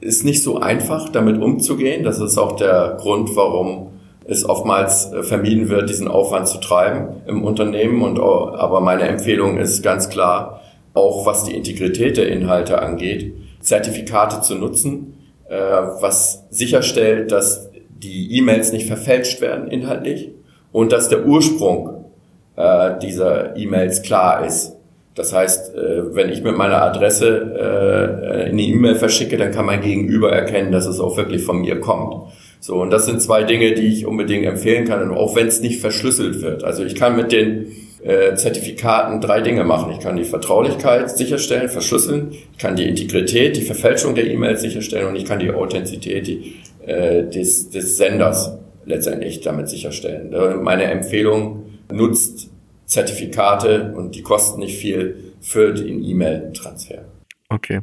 ist 0.00 0.24
nicht 0.24 0.42
so 0.42 0.58
einfach, 0.58 1.10
damit 1.10 1.40
umzugehen. 1.40 2.02
Das 2.02 2.18
ist 2.18 2.36
auch 2.36 2.56
der 2.56 2.96
Grund, 2.98 3.36
warum 3.36 3.92
es 4.24 4.44
oftmals 4.44 5.12
äh, 5.12 5.22
vermieden 5.22 5.68
wird, 5.68 5.88
diesen 5.88 6.08
Aufwand 6.08 6.48
zu 6.48 6.58
treiben 6.58 7.22
im 7.28 7.44
Unternehmen. 7.44 8.02
Und, 8.02 8.18
aber 8.18 8.80
meine 8.80 9.04
Empfehlung 9.04 9.58
ist 9.58 9.84
ganz 9.84 10.08
klar, 10.08 10.62
auch 10.94 11.26
was 11.26 11.44
die 11.44 11.54
Integrität 11.54 12.16
der 12.16 12.26
Inhalte 12.26 12.82
angeht, 12.82 13.34
Zertifikate 13.62 14.42
zu 14.42 14.56
nutzen, 14.56 15.14
äh, 15.48 15.56
was 15.56 16.44
sicherstellt, 16.50 17.32
dass 17.32 17.70
die 17.88 18.36
E-Mails 18.36 18.72
nicht 18.72 18.86
verfälscht 18.86 19.40
werden 19.40 19.68
inhaltlich 19.68 20.30
und 20.72 20.92
dass 20.92 21.08
der 21.08 21.24
Ursprung 21.24 22.04
äh, 22.56 22.98
dieser 23.00 23.56
E-Mails 23.56 24.02
klar 24.02 24.44
ist. 24.44 24.76
Das 25.14 25.32
heißt, 25.32 25.74
äh, 25.74 26.14
wenn 26.14 26.30
ich 26.30 26.42
mit 26.42 26.56
meiner 26.56 26.82
Adresse 26.82 27.28
äh, 28.38 28.48
eine 28.48 28.62
E-Mail 28.62 28.94
verschicke, 28.94 29.36
dann 29.36 29.52
kann 29.52 29.66
mein 29.66 29.82
Gegenüber 29.82 30.32
erkennen, 30.32 30.72
dass 30.72 30.86
es 30.86 31.00
auch 31.00 31.16
wirklich 31.16 31.42
von 31.42 31.60
mir 31.60 31.80
kommt. 31.80 32.32
So, 32.60 32.80
und 32.80 32.90
das 32.90 33.06
sind 33.06 33.20
zwei 33.20 33.42
Dinge, 33.42 33.74
die 33.74 33.88
ich 33.88 34.06
unbedingt 34.06 34.46
empfehlen 34.46 34.86
kann, 34.86 35.10
auch 35.10 35.36
wenn 35.36 35.48
es 35.48 35.60
nicht 35.60 35.80
verschlüsselt 35.80 36.42
wird. 36.42 36.64
Also 36.64 36.84
ich 36.84 36.94
kann 36.94 37.16
mit 37.16 37.32
den 37.32 37.72
äh, 38.02 38.34
Zertifikaten 38.34 39.20
drei 39.20 39.40
Dinge 39.40 39.64
machen. 39.64 39.92
Ich 39.92 40.00
kann 40.00 40.16
die 40.16 40.24
Vertraulichkeit 40.24 41.10
sicherstellen, 41.10 41.68
verschlüsseln, 41.68 42.32
ich 42.32 42.58
kann 42.58 42.76
die 42.76 42.88
Integrität, 42.88 43.56
die 43.56 43.62
Verfälschung 43.62 44.14
der 44.14 44.28
E-Mails 44.28 44.60
sicherstellen 44.60 45.08
und 45.08 45.16
ich 45.16 45.24
kann 45.24 45.38
die 45.38 45.50
Authentizität 45.50 46.26
die, 46.26 46.56
äh, 46.84 47.24
des, 47.24 47.70
des 47.70 47.96
Senders 47.96 48.58
letztendlich 48.84 49.40
damit 49.40 49.68
sicherstellen. 49.68 50.34
Meine 50.62 50.84
Empfehlung 50.84 51.66
nutzt 51.92 52.50
Zertifikate 52.86 53.92
und 53.96 54.16
die 54.16 54.22
kosten 54.22 54.60
nicht 54.60 54.76
viel 54.76 55.32
für 55.40 55.72
den 55.72 56.04
E-Mail-Transfer. 56.04 57.04
Okay. 57.48 57.80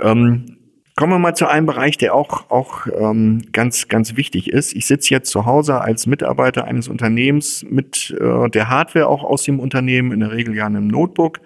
Ähm, 0.00 0.57
kommen 0.98 1.12
wir 1.12 1.20
mal 1.20 1.36
zu 1.36 1.46
einem 1.46 1.64
Bereich, 1.64 1.96
der 1.96 2.12
auch, 2.12 2.50
auch 2.50 2.88
ähm, 2.88 3.42
ganz, 3.52 3.86
ganz 3.86 4.16
wichtig 4.16 4.50
ist. 4.50 4.74
Ich 4.74 4.86
sitze 4.86 5.14
jetzt 5.14 5.30
zu 5.30 5.46
Hause 5.46 5.80
als 5.80 6.08
Mitarbeiter 6.08 6.64
eines 6.64 6.88
Unternehmens 6.88 7.64
mit 7.70 8.12
äh, 8.20 8.50
der 8.50 8.68
Hardware 8.68 9.06
auch 9.06 9.22
aus 9.22 9.44
dem 9.44 9.60
Unternehmen, 9.60 10.10
in 10.10 10.18
der 10.18 10.32
Regel 10.32 10.56
ja 10.56 10.66
einem 10.66 10.88
Notebook. 10.88 11.38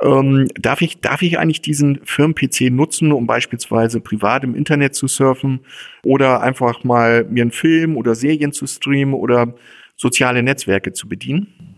Ähm, 0.00 0.48
darf, 0.58 0.80
ich, 0.80 1.02
darf 1.02 1.20
ich 1.20 1.38
eigentlich 1.38 1.60
diesen 1.60 2.00
Firmen-PC 2.02 2.70
nutzen, 2.70 3.12
um 3.12 3.26
beispielsweise 3.26 4.00
privat 4.00 4.42
im 4.42 4.54
Internet 4.54 4.94
zu 4.94 5.06
surfen 5.06 5.60
oder 6.02 6.40
einfach 6.40 6.82
mal 6.82 7.24
mir 7.24 7.42
einen 7.42 7.50
Film 7.50 7.98
oder 7.98 8.14
Serien 8.14 8.52
zu 8.52 8.66
streamen 8.66 9.12
oder 9.12 9.52
soziale 9.96 10.42
Netzwerke 10.42 10.94
zu 10.94 11.10
bedienen? 11.10 11.73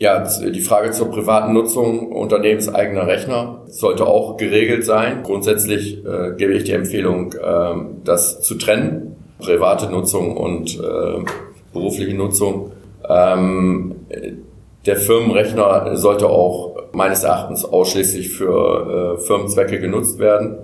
Ja, 0.00 0.24
die 0.24 0.60
Frage 0.60 0.92
zur 0.92 1.10
privaten 1.10 1.52
Nutzung 1.52 2.12
unternehmenseigener 2.12 3.08
Rechner 3.08 3.62
sollte 3.66 4.06
auch 4.06 4.36
geregelt 4.36 4.84
sein. 4.84 5.24
Grundsätzlich 5.24 6.04
äh, 6.04 6.36
gebe 6.36 6.52
ich 6.52 6.62
die 6.62 6.72
Empfehlung, 6.72 7.32
äh, 7.32 7.74
das 8.04 8.40
zu 8.40 8.54
trennen, 8.54 9.16
private 9.40 9.90
Nutzung 9.90 10.36
und 10.36 10.78
äh, 10.78 11.24
berufliche 11.72 12.16
Nutzung. 12.16 12.70
Ähm, 13.08 13.96
der 14.86 14.96
Firmenrechner 14.96 15.96
sollte 15.96 16.28
auch 16.28 16.76
meines 16.92 17.24
Erachtens 17.24 17.64
ausschließlich 17.64 18.30
für 18.30 19.16
äh, 19.18 19.20
Firmenzwecke 19.20 19.80
genutzt 19.80 20.20
werden. 20.20 20.58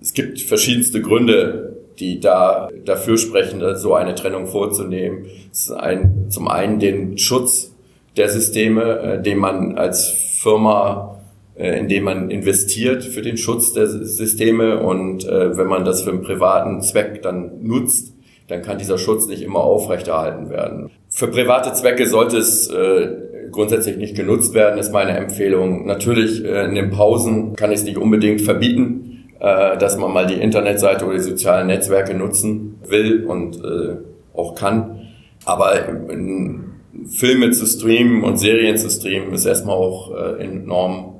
Es 0.00 0.12
gibt 0.12 0.40
verschiedenste 0.40 1.00
Gründe, 1.00 1.76
die 2.00 2.18
da 2.18 2.68
dafür 2.84 3.16
sprechen, 3.16 3.62
so 3.76 3.94
eine 3.94 4.16
Trennung 4.16 4.48
vorzunehmen. 4.48 5.26
Es 5.52 5.68
ist 5.68 5.70
ein, 5.70 6.26
zum 6.30 6.48
einen 6.48 6.80
den 6.80 7.16
Schutz 7.16 7.75
der 8.16 8.28
Systeme, 8.28 9.00
äh, 9.00 9.22
den 9.22 9.38
man 9.38 9.76
als 9.76 10.08
Firma, 10.08 11.20
äh, 11.56 11.78
in 11.78 11.88
dem 11.88 12.04
man 12.04 12.30
investiert 12.30 13.04
für 13.04 13.22
den 13.22 13.36
Schutz 13.36 13.72
der 13.72 13.86
Systeme 13.86 14.80
und 14.80 15.26
äh, 15.26 15.56
wenn 15.56 15.66
man 15.66 15.84
das 15.84 16.02
für 16.02 16.10
einen 16.10 16.22
privaten 16.22 16.80
Zweck 16.82 17.22
dann 17.22 17.62
nutzt, 17.62 18.12
dann 18.48 18.62
kann 18.62 18.78
dieser 18.78 18.98
Schutz 18.98 19.26
nicht 19.26 19.42
immer 19.42 19.60
aufrechterhalten 19.60 20.50
werden. 20.50 20.90
Für 21.08 21.28
private 21.28 21.72
Zwecke 21.72 22.06
sollte 22.06 22.38
es 22.38 22.68
äh, 22.68 23.08
grundsätzlich 23.50 23.96
nicht 23.96 24.14
genutzt 24.14 24.54
werden, 24.54 24.78
ist 24.78 24.92
meine 24.92 25.16
Empfehlung. 25.16 25.86
Natürlich 25.86 26.44
äh, 26.44 26.64
in 26.66 26.74
den 26.74 26.90
Pausen 26.90 27.56
kann 27.56 27.72
ich 27.72 27.80
es 27.80 27.84
nicht 27.84 27.96
unbedingt 27.96 28.42
verbieten, 28.42 29.30
äh, 29.40 29.76
dass 29.78 29.96
man 29.96 30.12
mal 30.12 30.26
die 30.26 30.34
Internetseite 30.34 31.04
oder 31.04 31.14
die 31.14 31.22
sozialen 31.22 31.66
Netzwerke 31.66 32.14
nutzen 32.14 32.78
will 32.86 33.24
und 33.24 33.56
äh, 33.56 33.96
auch 34.34 34.54
kann. 34.54 35.00
Aber 35.44 35.72
in, 36.10 36.65
Filme 37.06 37.50
zu 37.50 37.66
streamen 37.66 38.24
und 38.24 38.38
Serien 38.38 38.78
zu 38.78 38.88
streamen 38.90 39.32
ist 39.32 39.44
erstmal 39.44 39.76
auch 39.76 40.14
äh, 40.14 40.44
enorm 40.44 41.16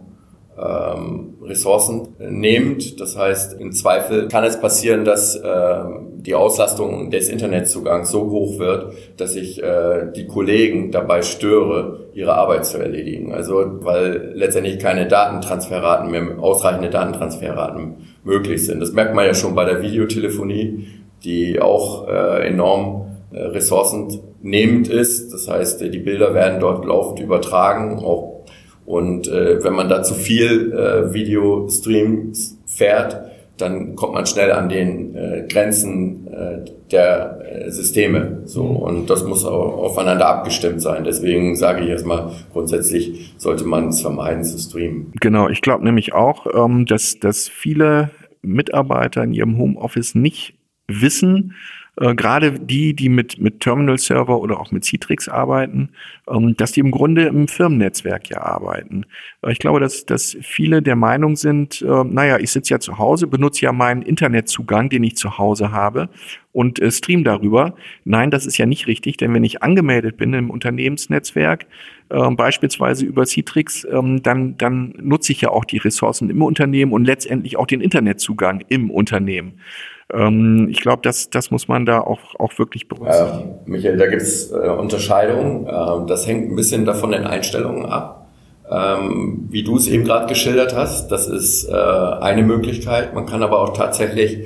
ähm, 0.58 1.34
Ressourcen 1.42 2.08
nehmend. 2.18 3.00
Das 3.00 3.16
heißt, 3.16 3.60
im 3.60 3.72
Zweifel 3.72 4.28
kann 4.28 4.44
es 4.44 4.60
passieren, 4.60 5.04
dass 5.04 5.36
äh, 5.36 5.84
die 6.16 6.34
Auslastung 6.34 7.10
des 7.10 7.28
Internetzugangs 7.28 8.10
so 8.10 8.30
hoch 8.30 8.58
wird, 8.58 8.94
dass 9.16 9.36
ich 9.36 9.62
äh, 9.62 10.10
die 10.14 10.26
Kollegen 10.26 10.90
dabei 10.90 11.22
störe, 11.22 12.06
ihre 12.14 12.34
Arbeit 12.34 12.66
zu 12.66 12.78
erledigen. 12.78 13.32
Also 13.32 13.64
weil 13.80 14.32
letztendlich 14.34 14.78
keine 14.78 15.06
Datentransferraten 15.06 16.10
mehr, 16.10 16.38
ausreichende 16.40 16.90
Datentransferraten 16.90 17.96
möglich 18.24 18.64
sind. 18.64 18.80
Das 18.80 18.92
merkt 18.92 19.14
man 19.14 19.26
ja 19.26 19.34
schon 19.34 19.54
bei 19.54 19.64
der 19.64 19.82
Videotelefonie, 19.82 20.86
die 21.22 21.60
auch 21.60 22.08
äh, 22.08 22.48
enorm 22.48 23.15
äh, 23.32 23.38
ressourcennehmend 23.38 24.88
ist. 24.88 25.32
Das 25.32 25.48
heißt, 25.48 25.80
die 25.80 25.98
Bilder 25.98 26.34
werden 26.34 26.60
dort 26.60 26.84
laufend 26.84 27.20
übertragen. 27.20 27.98
Auch, 27.98 28.44
und 28.84 29.28
äh, 29.28 29.62
wenn 29.64 29.74
man 29.74 29.88
da 29.88 30.02
zu 30.02 30.14
viel 30.14 30.72
äh, 30.72 31.12
Videostreams 31.12 32.58
fährt, 32.66 33.26
dann 33.56 33.96
kommt 33.96 34.14
man 34.14 34.26
schnell 34.26 34.52
an 34.52 34.68
den 34.68 35.14
äh, 35.14 35.46
Grenzen 35.48 36.26
äh, 36.26 36.64
der 36.90 37.66
äh, 37.66 37.70
Systeme. 37.70 38.42
So 38.44 38.64
mhm. 38.64 38.76
und 38.76 39.10
das 39.10 39.24
muss 39.24 39.44
auch 39.44 39.78
aufeinander 39.78 40.28
abgestimmt 40.28 40.82
sein. 40.82 41.04
Deswegen 41.04 41.56
sage 41.56 41.84
ich 41.84 41.90
erstmal 41.90 42.32
grundsätzlich 42.52 43.34
sollte 43.38 43.64
man 43.64 43.88
es 43.88 44.02
vermeiden 44.02 44.44
zu 44.44 44.58
streamen. 44.58 45.12
Genau, 45.20 45.48
ich 45.48 45.62
glaube 45.62 45.84
nämlich 45.84 46.12
auch, 46.12 46.46
ähm, 46.54 46.86
dass 46.86 47.18
dass 47.18 47.48
viele 47.48 48.10
Mitarbeiter 48.42 49.24
in 49.24 49.32
ihrem 49.32 49.58
Homeoffice 49.58 50.14
nicht 50.14 50.54
wissen, 50.86 51.54
äh, 51.98 52.14
gerade 52.14 52.52
die, 52.52 52.94
die 52.94 53.08
mit, 53.08 53.38
mit 53.40 53.60
Terminal-Server 53.60 54.38
oder 54.38 54.60
auch 54.60 54.70
mit 54.70 54.84
Citrix 54.84 55.28
arbeiten, 55.28 55.90
ähm, 56.28 56.56
dass 56.56 56.72
die 56.72 56.80
im 56.80 56.90
Grunde 56.90 57.26
im 57.26 57.48
Firmennetzwerk 57.48 58.28
ja 58.28 58.42
arbeiten. 58.42 59.06
Äh, 59.42 59.52
ich 59.52 59.58
glaube, 59.58 59.80
dass, 59.80 60.04
dass 60.04 60.36
viele 60.42 60.82
der 60.82 60.96
Meinung 60.96 61.36
sind, 61.36 61.82
äh, 61.82 62.04
naja, 62.04 62.38
ich 62.38 62.50
sitze 62.50 62.74
ja 62.74 62.80
zu 62.80 62.98
Hause, 62.98 63.26
benutze 63.26 63.62
ja 63.62 63.72
meinen 63.72 64.02
Internetzugang, 64.02 64.90
den 64.90 65.04
ich 65.04 65.16
zu 65.16 65.38
Hause 65.38 65.72
habe 65.72 66.10
und 66.52 66.80
äh, 66.80 66.90
stream 66.90 67.24
darüber. 67.24 67.74
Nein, 68.04 68.30
das 68.30 68.46
ist 68.46 68.58
ja 68.58 68.66
nicht 68.66 68.86
richtig, 68.86 69.16
denn 69.16 69.32
wenn 69.32 69.44
ich 69.44 69.62
angemeldet 69.62 70.16
bin 70.16 70.34
im 70.34 70.50
Unternehmensnetzwerk, 70.50 71.66
äh, 72.10 72.30
beispielsweise 72.30 73.06
über 73.06 73.24
Citrix, 73.24 73.86
ähm, 73.90 74.22
dann, 74.22 74.56
dann 74.58 74.94
nutze 75.00 75.32
ich 75.32 75.40
ja 75.40 75.48
auch 75.48 75.64
die 75.64 75.78
Ressourcen 75.78 76.28
im 76.28 76.42
Unternehmen 76.42 76.92
und 76.92 77.04
letztendlich 77.04 77.56
auch 77.56 77.66
den 77.66 77.80
Internetzugang 77.80 78.62
im 78.68 78.90
Unternehmen. 78.90 79.60
Ähm, 80.12 80.68
ich 80.70 80.80
glaube, 80.80 81.02
das, 81.02 81.30
das 81.30 81.50
muss 81.50 81.68
man 81.68 81.84
da 81.84 82.00
auch, 82.00 82.34
auch 82.38 82.58
wirklich 82.58 82.88
berücksichtigen. 82.88 83.50
Äh, 83.50 83.70
Michael, 83.70 83.96
da 83.96 84.06
gibt's 84.06 84.50
äh, 84.50 84.68
Unterscheidungen. 84.68 85.66
Äh, 85.66 86.06
das 86.06 86.26
hängt 86.26 86.50
ein 86.50 86.56
bisschen 86.56 86.84
davon 86.84 87.12
den 87.12 87.24
Einstellungen 87.24 87.86
ab. 87.86 88.26
Ähm, 88.70 89.46
wie 89.48 89.62
du 89.62 89.76
es 89.76 89.86
eben 89.86 90.04
gerade 90.04 90.26
geschildert 90.26 90.74
hast, 90.74 91.08
das 91.12 91.28
ist 91.28 91.68
äh, 91.68 91.72
eine 91.72 92.42
Möglichkeit. 92.42 93.14
Man 93.14 93.26
kann 93.26 93.42
aber 93.42 93.60
auch 93.60 93.76
tatsächlich 93.76 94.38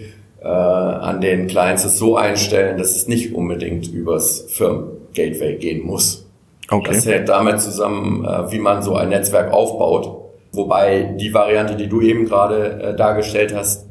äh, 0.43 0.47
an 0.47 1.21
den 1.21 1.47
Clients 1.47 1.85
es 1.85 1.99
so 1.99 2.17
einstellen, 2.17 2.79
dass 2.79 2.97
es 2.97 3.09
nicht 3.09 3.35
unbedingt 3.35 3.88
übers 3.93 4.47
Firmen-Gateway 4.50 5.57
gehen 5.57 5.87
muss. 5.87 6.26
Okay. 6.71 6.93
Das 6.93 7.07
hängt 7.07 7.29
damit 7.29 7.61
zusammen, 7.61 8.25
äh, 8.25 8.52
wie 8.52 8.59
man 8.59 8.83
so 8.83 8.95
ein 8.95 9.09
Netzwerk 9.09 9.52
aufbaut. 9.52 10.31
Wobei 10.52 11.14
die 11.19 11.33
Variante, 11.33 11.76
die 11.76 11.88
du 11.88 12.00
eben 12.00 12.25
gerade 12.26 12.83
äh, 12.83 12.97
dargestellt 12.97 13.55
hast, 13.55 13.87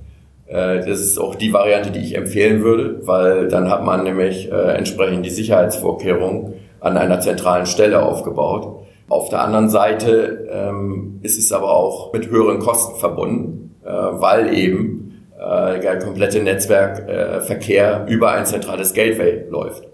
das 0.51 0.99
ist 0.99 1.19
auch 1.19 1.35
die 1.35 1.53
Variante, 1.53 1.91
die 1.91 1.99
ich 1.99 2.15
empfehlen 2.15 2.63
würde, 2.63 3.05
weil 3.05 3.47
dann 3.47 3.69
hat 3.69 3.83
man 3.83 4.03
nämlich 4.03 4.51
äh, 4.51 4.55
entsprechend 4.73 5.25
die 5.25 5.29
Sicherheitsvorkehrungen 5.29 6.53
an 6.79 6.97
einer 6.97 7.19
zentralen 7.19 7.65
Stelle 7.65 8.01
aufgebaut. 8.01 8.85
Auf 9.09 9.29
der 9.29 9.41
anderen 9.41 9.69
Seite 9.69 10.47
ähm, 10.51 11.19
ist 11.23 11.37
es 11.37 11.51
aber 11.51 11.75
auch 11.75 12.13
mit 12.13 12.29
höheren 12.29 12.59
Kosten 12.59 12.99
verbunden. 12.99 13.59
äh, 13.83 13.89
weil 13.91 14.53
eben 14.53 15.25
äh, 15.39 15.79
der 15.79 15.99
komplette 15.99 16.41
Netzwerkverkehr 16.43 18.05
äh, 18.07 18.13
über 18.13 18.31
ein 18.31 18.45
zentrales 18.45 18.93
Gateway 18.93 19.45
läuft. 19.49 19.87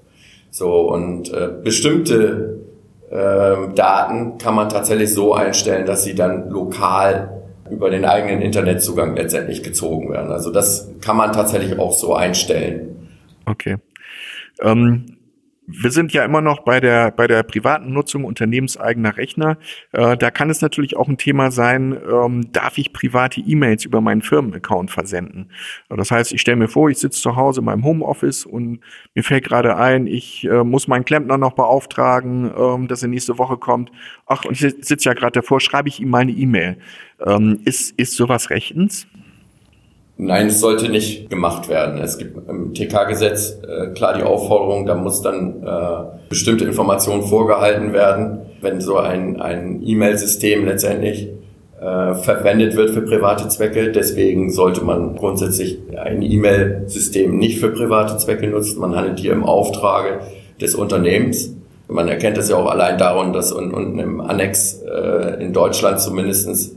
So 0.52 0.90
und 0.92 1.32
äh, 1.34 1.50
bestimmte 1.64 2.60
äh, 3.10 3.74
Daten 3.76 4.38
kann 4.38 4.56
man 4.56 4.70
tatsächlich 4.70 5.14
so 5.14 5.34
einstellen, 5.34 5.86
dass 5.86 6.04
sie 6.04 6.16
dann 6.16 6.50
lokal 6.50 7.35
über 7.70 7.90
den 7.90 8.06
eigenen 8.06 8.42
Internetzugang 8.42 9.16
letztendlich 9.16 9.64
gezogen 9.64 10.12
werden. 10.12 10.32
Also 10.32 10.52
das 10.52 10.92
kann 11.02 11.18
man 11.18 11.34
tatsächlich 11.34 11.78
auch 11.80 11.94
so 11.94 12.14
einstellen. 12.14 13.10
Okay. 13.46 13.78
Ähm, 14.62 15.18
wir 15.68 15.92
sind 15.92 16.14
ja 16.14 16.24
immer 16.24 16.42
noch 16.42 16.60
bei 16.60 16.80
der, 16.80 17.12
bei 17.12 17.28
der 17.28 17.44
privaten 17.44 17.92
Nutzung 17.92 18.24
unternehmenseigener 18.24 19.18
Rechner. 19.18 19.58
Äh, 19.92 20.18
da 20.18 20.30
kann 20.32 20.50
es 20.50 20.62
natürlich 20.62 20.96
auch 20.96 21.08
ein 21.08 21.18
Thema 21.18 21.52
sein, 21.52 21.98
ähm, 22.12 22.52
darf 22.52 22.78
ich 22.78 22.94
private 22.94 23.42
E-Mails 23.42 23.86
über 23.86 24.02
meinen 24.02 24.22
Firmenaccount 24.22 24.92
versenden? 24.92 25.50
Das 25.90 26.12
heißt, 26.12 26.34
ich 26.34 26.42
stelle 26.42 26.58
mir 26.58 26.68
vor, 26.68 26.90
ich 26.90 27.00
sitze 27.00 27.20
zu 27.22 27.36
Hause 27.36 27.62
in 27.62 27.66
meinem 27.66 27.84
Homeoffice 27.84 28.46
und 28.46 28.80
mir 29.16 29.24
fällt 29.24 29.46
gerade 29.46 29.78
ein, 29.78 30.08
ich 30.08 30.46
äh, 30.46 30.64
muss 30.64 30.88
meinen 30.88 31.06
Klempner 31.06 31.38
noch 31.38 31.54
beauftragen, 31.54 32.52
ähm, 32.58 32.88
dass 32.88 33.02
er 33.02 33.10
nächste 33.10 33.38
Woche 33.38 33.58
kommt. 33.58 33.92
Ach, 34.28 34.46
und 34.46 34.54
ich 34.54 34.60
sitze 34.60 35.10
ja 35.10 35.14
gerade 35.14 35.34
davor, 35.34 35.60
schreibe 35.60 35.90
ich 35.90 36.00
ihm 36.00 36.10
meine 36.10 36.32
E-Mail. 36.32 36.78
Ähm, 37.26 37.62
ist, 37.66 37.92
ist 37.98 38.16
sowas 38.16 38.50
rechtens? 38.50 39.08
Nein, 40.18 40.48
es 40.48 40.62
sollte 40.62 40.88
nicht 40.90 41.30
gemacht 41.30 41.68
werden. 41.68 42.00
Es 42.02 42.18
gibt 42.18 42.50
im 42.50 42.74
TK-Gesetz 42.74 43.58
äh, 43.68 43.88
klar 43.88 44.14
die 44.18 44.24
Aufforderung, 44.24 44.86
da 44.86 44.96
muss 44.96 45.22
dann 45.22 45.62
äh, 45.62 46.30
bestimmte 46.30 46.64
Informationen 46.64 47.24
vorgehalten 47.24 47.92
werden, 47.92 48.40
wenn 48.62 48.80
so 48.80 48.98
ein, 48.98 49.42
ein 49.42 49.82
E-Mail-System 49.86 50.66
letztendlich 50.66 51.30
äh, 51.82 52.16
verwendet 52.16 52.78
wird 52.78 52.92
für 52.92 53.02
private 53.02 53.50
Zwecke. 53.50 53.92
Deswegen 53.92 54.52
sollte 54.52 54.86
man 54.86 55.18
grundsätzlich 55.18 55.80
ein 55.98 56.22
E-Mail-System 56.22 57.38
nicht 57.38 57.60
für 57.60 57.70
private 57.70 58.18
Zwecke 58.18 58.48
nutzen. 58.48 58.80
Man 58.80 58.96
handelt 58.96 59.20
hier 59.20 59.34
im 59.34 59.44
Auftrage 59.44 60.22
des 60.62 60.76
Unternehmens. 60.76 61.54
Man 61.90 62.08
erkennt 62.08 62.38
das 62.38 62.50
ja 62.50 62.56
auch 62.56 62.72
allein 62.72 62.98
daran, 62.98 63.34
dass 63.34 63.52
unten 63.52 64.00
im 64.00 64.22
Annex 64.22 64.82
äh, 64.82 65.44
in 65.44 65.52
Deutschland 65.52 66.00
zumindestens 66.00 66.76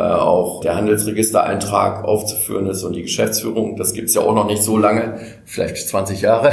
auch 0.00 0.60
der 0.60 0.76
Handelsregistereintrag 0.76 2.04
aufzuführen 2.04 2.66
ist 2.66 2.84
und 2.84 2.94
die 2.94 3.02
Geschäftsführung. 3.02 3.76
Das 3.76 3.92
gibt's 3.92 4.14
ja 4.14 4.22
auch 4.22 4.34
noch 4.34 4.46
nicht 4.46 4.62
so 4.62 4.76
lange, 4.76 5.18
vielleicht 5.44 5.76
20 5.88 6.22
Jahre. 6.22 6.50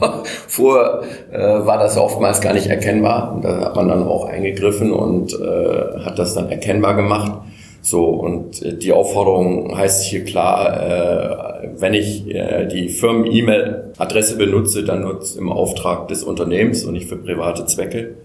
Vorher 0.48 1.02
äh, 1.32 1.66
war 1.66 1.78
das 1.78 1.96
oftmals 1.96 2.40
gar 2.40 2.54
nicht 2.54 2.68
erkennbar. 2.68 3.34
Und 3.34 3.44
da 3.44 3.60
hat 3.60 3.76
man 3.76 3.88
dann 3.88 4.04
auch 4.04 4.26
eingegriffen 4.26 4.92
und 4.92 5.32
äh, 5.32 6.00
hat 6.04 6.18
das 6.18 6.34
dann 6.34 6.50
erkennbar 6.50 6.94
gemacht. 6.94 7.32
So, 7.82 8.06
und 8.06 8.62
äh, 8.62 8.76
die 8.76 8.92
Aufforderung 8.92 9.76
heißt 9.76 10.02
hier 10.04 10.24
klar, 10.24 11.62
äh, 11.62 11.68
wenn 11.78 11.94
ich 11.94 12.26
äh, 12.34 12.66
die 12.66 12.88
Firmen-E-Mail-Adresse 12.88 14.36
benutze, 14.36 14.82
dann 14.82 15.02
nutze 15.02 15.38
im 15.38 15.52
Auftrag 15.52 16.08
des 16.08 16.24
Unternehmens 16.24 16.84
und 16.84 16.94
nicht 16.94 17.08
für 17.08 17.16
private 17.16 17.66
Zwecke. 17.66 18.16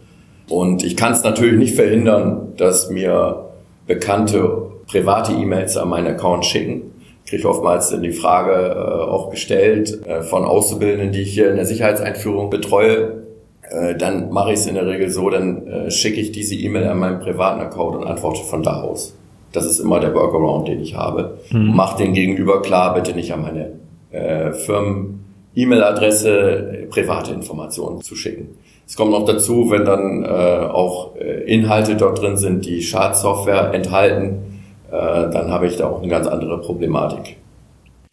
Und 0.49 0.83
ich 0.83 0.97
kann 0.97 1.13
es 1.13 1.23
natürlich 1.23 1.59
nicht 1.59 1.75
verhindern, 1.75 2.53
dass 2.57 2.89
mir 2.89 3.50
bekannte 3.87 4.71
private 4.87 5.33
E-Mails 5.33 5.77
an 5.77 5.89
meinen 5.89 6.07
Account 6.07 6.45
schicken. 6.45 6.91
Kriege 7.25 7.47
oftmals 7.47 7.89
die 7.89 8.11
Frage 8.11 8.71
äh, 8.71 9.09
auch 9.09 9.29
gestellt 9.29 10.05
äh, 10.05 10.21
von 10.21 10.43
Auszubildenden, 10.43 11.11
die 11.11 11.21
ich 11.21 11.33
hier 11.33 11.49
in 11.49 11.55
der 11.55 11.65
Sicherheitseinführung 11.65 12.49
betreue. 12.49 13.23
Äh, 13.61 13.95
dann 13.95 14.31
mache 14.31 14.51
ich 14.53 14.59
es 14.59 14.67
in 14.67 14.75
der 14.75 14.85
Regel 14.85 15.09
so, 15.09 15.29
dann 15.29 15.65
äh, 15.67 15.91
schicke 15.91 16.19
ich 16.19 16.31
diese 16.31 16.55
E-Mail 16.55 16.87
an 16.87 16.99
meinen 16.99 17.19
privaten 17.19 17.61
Account 17.61 17.97
und 17.97 18.05
antworte 18.05 18.43
von 18.43 18.63
da 18.63 18.81
aus. 18.81 19.15
Das 19.53 19.65
ist 19.65 19.79
immer 19.79 19.99
der 19.99 20.13
Workaround, 20.13 20.67
den 20.67 20.81
ich 20.81 20.95
habe. 20.95 21.37
Mhm. 21.51 21.71
Mach 21.73 21.95
den 21.95 22.13
Gegenüber 22.13 22.61
klar, 22.61 22.93
bitte 22.93 23.13
nicht 23.13 23.33
an 23.33 23.41
meine 23.41 23.71
äh, 24.11 24.51
Firmen 24.53 25.25
E-Mail-Adresse 25.55 26.87
private 26.89 27.33
Informationen 27.33 28.01
zu 28.01 28.15
schicken. 28.15 28.57
Es 28.91 28.97
kommt 28.97 29.11
noch 29.11 29.23
dazu, 29.23 29.71
wenn 29.71 29.85
dann 29.85 30.25
äh, 30.25 30.27
auch 30.27 31.15
äh, 31.15 31.43
Inhalte 31.45 31.95
dort 31.95 32.21
drin 32.21 32.35
sind, 32.35 32.65
die 32.65 32.81
Schadsoftware 32.81 33.73
enthalten, 33.73 34.59
äh, 34.91 35.29
dann 35.31 35.49
habe 35.49 35.67
ich 35.67 35.77
da 35.77 35.87
auch 35.87 35.99
eine 35.99 36.09
ganz 36.09 36.27
andere 36.27 36.59
Problematik. 36.59 37.37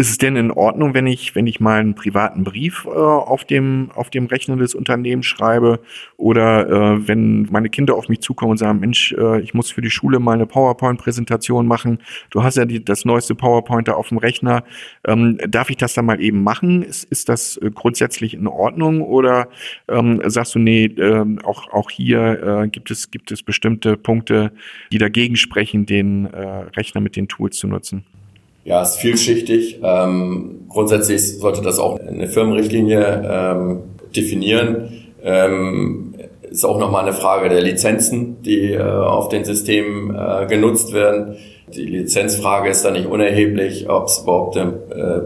Ist 0.00 0.10
es 0.10 0.18
denn 0.18 0.36
in 0.36 0.52
Ordnung, 0.52 0.94
wenn 0.94 1.08
ich, 1.08 1.34
wenn 1.34 1.48
ich 1.48 1.58
mal 1.58 1.80
einen 1.80 1.96
privaten 1.96 2.44
Brief 2.44 2.84
äh, 2.84 2.90
auf, 2.90 3.44
dem, 3.44 3.90
auf 3.96 4.10
dem 4.10 4.26
Rechner 4.26 4.56
des 4.56 4.76
Unternehmens 4.76 5.26
schreibe 5.26 5.80
oder 6.16 6.68
äh, 6.68 7.08
wenn 7.08 7.48
meine 7.50 7.68
Kinder 7.68 7.96
auf 7.96 8.08
mich 8.08 8.20
zukommen 8.20 8.52
und 8.52 8.58
sagen, 8.58 8.78
Mensch, 8.78 9.10
äh, 9.18 9.40
ich 9.40 9.54
muss 9.54 9.72
für 9.72 9.80
die 9.80 9.90
Schule 9.90 10.20
mal 10.20 10.34
eine 10.34 10.46
PowerPoint-Präsentation 10.46 11.66
machen, 11.66 11.98
du 12.30 12.44
hast 12.44 12.56
ja 12.58 12.64
die, 12.64 12.84
das 12.84 13.04
neueste 13.04 13.34
PowerPoint 13.34 13.88
da 13.88 13.94
auf 13.94 14.10
dem 14.10 14.18
Rechner, 14.18 14.62
ähm, 15.04 15.36
darf 15.48 15.68
ich 15.68 15.78
das 15.78 15.94
dann 15.94 16.06
mal 16.06 16.20
eben 16.20 16.44
machen? 16.44 16.84
Ist, 16.84 17.02
ist 17.02 17.28
das 17.28 17.56
äh, 17.56 17.72
grundsätzlich 17.74 18.34
in 18.34 18.46
Ordnung 18.46 19.02
oder 19.02 19.48
ähm, 19.88 20.22
sagst 20.26 20.54
du, 20.54 20.60
nee, 20.60 20.84
äh, 20.84 21.26
auch, 21.42 21.72
auch 21.72 21.90
hier 21.90 22.62
äh, 22.62 22.68
gibt, 22.68 22.92
es, 22.92 23.10
gibt 23.10 23.32
es 23.32 23.42
bestimmte 23.42 23.96
Punkte, 23.96 24.52
die 24.92 24.98
dagegen 24.98 25.34
sprechen, 25.34 25.86
den 25.86 26.26
äh, 26.26 26.46
Rechner 26.76 27.00
mit 27.00 27.16
den 27.16 27.26
Tools 27.26 27.56
zu 27.56 27.66
nutzen? 27.66 28.04
Ja, 28.68 28.82
ist 28.82 28.96
vielschichtig. 28.96 29.80
Ähm, 29.82 30.66
grundsätzlich 30.68 31.38
sollte 31.38 31.62
das 31.62 31.78
auch 31.78 31.98
eine 31.98 32.28
Firmenrichtlinie 32.28 33.22
ähm, 33.26 33.80
definieren. 34.14 35.06
Ähm, 35.22 36.14
ist 36.42 36.66
auch 36.66 36.78
nochmal 36.78 37.04
eine 37.04 37.14
Frage 37.14 37.48
der 37.48 37.62
Lizenzen, 37.62 38.42
die 38.42 38.74
äh, 38.74 38.82
auf 38.82 39.30
den 39.30 39.46
Systemen 39.46 40.14
äh, 40.14 40.44
genutzt 40.46 40.92
werden. 40.92 41.36
Die 41.72 41.86
Lizenzfrage 41.86 42.68
ist 42.68 42.84
da 42.84 42.90
nicht 42.90 43.06
unerheblich, 43.06 43.88
ob 43.88 44.08
es 44.08 44.18
überhaupt 44.18 44.56
äh, 44.56 44.66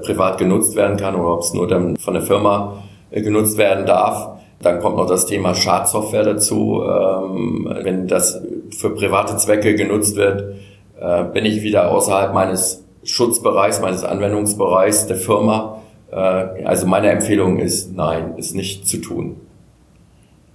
privat 0.04 0.38
genutzt 0.38 0.76
werden 0.76 0.96
kann 0.96 1.16
oder 1.16 1.34
ob 1.34 1.40
es 1.40 1.52
nur 1.52 1.66
dann 1.66 1.96
von 1.96 2.14
der 2.14 2.22
Firma 2.22 2.84
äh, 3.10 3.22
genutzt 3.22 3.58
werden 3.58 3.86
darf. 3.86 4.38
Dann 4.60 4.78
kommt 4.78 4.98
noch 4.98 5.08
das 5.08 5.26
Thema 5.26 5.56
Schadsoftware 5.56 6.22
dazu. 6.22 6.80
Ähm, 6.84 7.68
wenn 7.82 8.06
das 8.06 8.40
für 8.70 8.90
private 8.90 9.36
Zwecke 9.36 9.74
genutzt 9.74 10.14
wird, 10.14 10.54
äh, 11.00 11.24
bin 11.24 11.44
ich 11.44 11.62
wieder 11.62 11.90
außerhalb 11.90 12.32
meines 12.32 12.82
Schutzbereichs, 13.04 13.80
meines 13.80 14.04
Anwendungsbereichs 14.04 15.06
der 15.06 15.16
Firma. 15.16 15.82
Äh, 16.10 16.16
also 16.16 16.86
meine 16.86 17.10
Empfehlung 17.10 17.58
ist, 17.58 17.94
nein, 17.94 18.36
ist 18.36 18.54
nicht 18.54 18.86
zu 18.86 18.98
tun. 18.98 19.36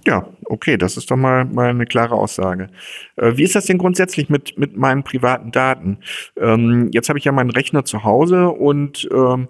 Ja, 0.06 0.26
okay, 0.46 0.78
das 0.78 0.96
ist 0.96 1.10
doch 1.10 1.16
mal, 1.16 1.44
mal 1.44 1.68
eine 1.68 1.84
klare 1.84 2.14
Aussage. 2.14 2.68
Äh, 3.16 3.36
wie 3.36 3.42
ist 3.42 3.54
das 3.54 3.66
denn 3.66 3.78
grundsätzlich 3.78 4.30
mit, 4.30 4.56
mit 4.56 4.76
meinen 4.76 5.02
privaten 5.02 5.50
Daten? 5.50 5.98
Ähm, 6.40 6.88
jetzt 6.92 7.08
habe 7.08 7.18
ich 7.18 7.24
ja 7.24 7.32
meinen 7.32 7.50
Rechner 7.50 7.84
zu 7.84 8.04
Hause 8.04 8.48
und 8.48 9.06
ähm, 9.12 9.48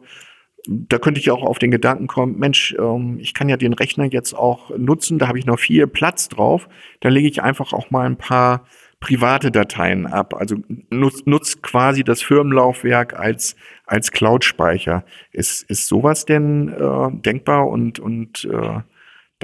da 0.67 0.99
könnte 0.99 1.21
ich 1.21 1.31
auch 1.31 1.45
auf 1.45 1.59
den 1.59 1.71
Gedanken 1.71 2.09
kommen, 2.09 2.39
Mensch, 2.39 2.75
ähm, 2.79 3.19
ich 3.21 3.35
kann 3.35 3.49
ja 3.49 3.57
den 3.57 3.73
Rechner 3.73 4.07
jetzt 4.07 4.35
auch 4.35 4.77
nutzen, 4.77 5.19
da 5.19 5.29
habe 5.29 5.39
ich 5.39 5.47
noch 5.47 5.59
viel 5.59 5.87
Platz 5.87 6.29
drauf. 6.29 6.69
Da 7.01 7.09
lege 7.09 7.29
ich 7.29 7.43
einfach 7.43 7.73
auch 7.73 7.91
mal 7.91 8.07
ein 8.07 8.17
paar 8.19 8.65
private 9.01 9.51
Dateien 9.51 10.07
ab. 10.07 10.35
Also 10.35 10.57
nutzt, 10.91 11.27
nutzt 11.27 11.63
quasi 11.63 12.05
das 12.05 12.23
Firmenlaufwerk 12.23 13.19
als, 13.19 13.57
als 13.87 14.11
Cloud-Speicher. 14.11 15.05
Ist, 15.33 15.63
ist 15.71 15.87
sowas 15.89 16.25
denn 16.25 16.69
äh, 16.69 17.11
denkbar 17.23 17.69
und, 17.69 18.01
und 18.01 18.49
äh, 18.51 18.81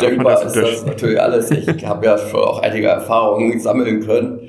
Denkbar 0.00 0.32
das 0.32 0.56
ist 0.56 0.56
das 0.56 0.86
natürlich 0.86 1.20
alles. 1.20 1.50
Ich 1.52 1.86
habe 1.86 2.04
ja 2.06 2.18
schon 2.18 2.40
auch 2.40 2.60
einige 2.62 2.88
Erfahrungen 2.88 3.60
sammeln 3.60 4.04
können 4.04 4.40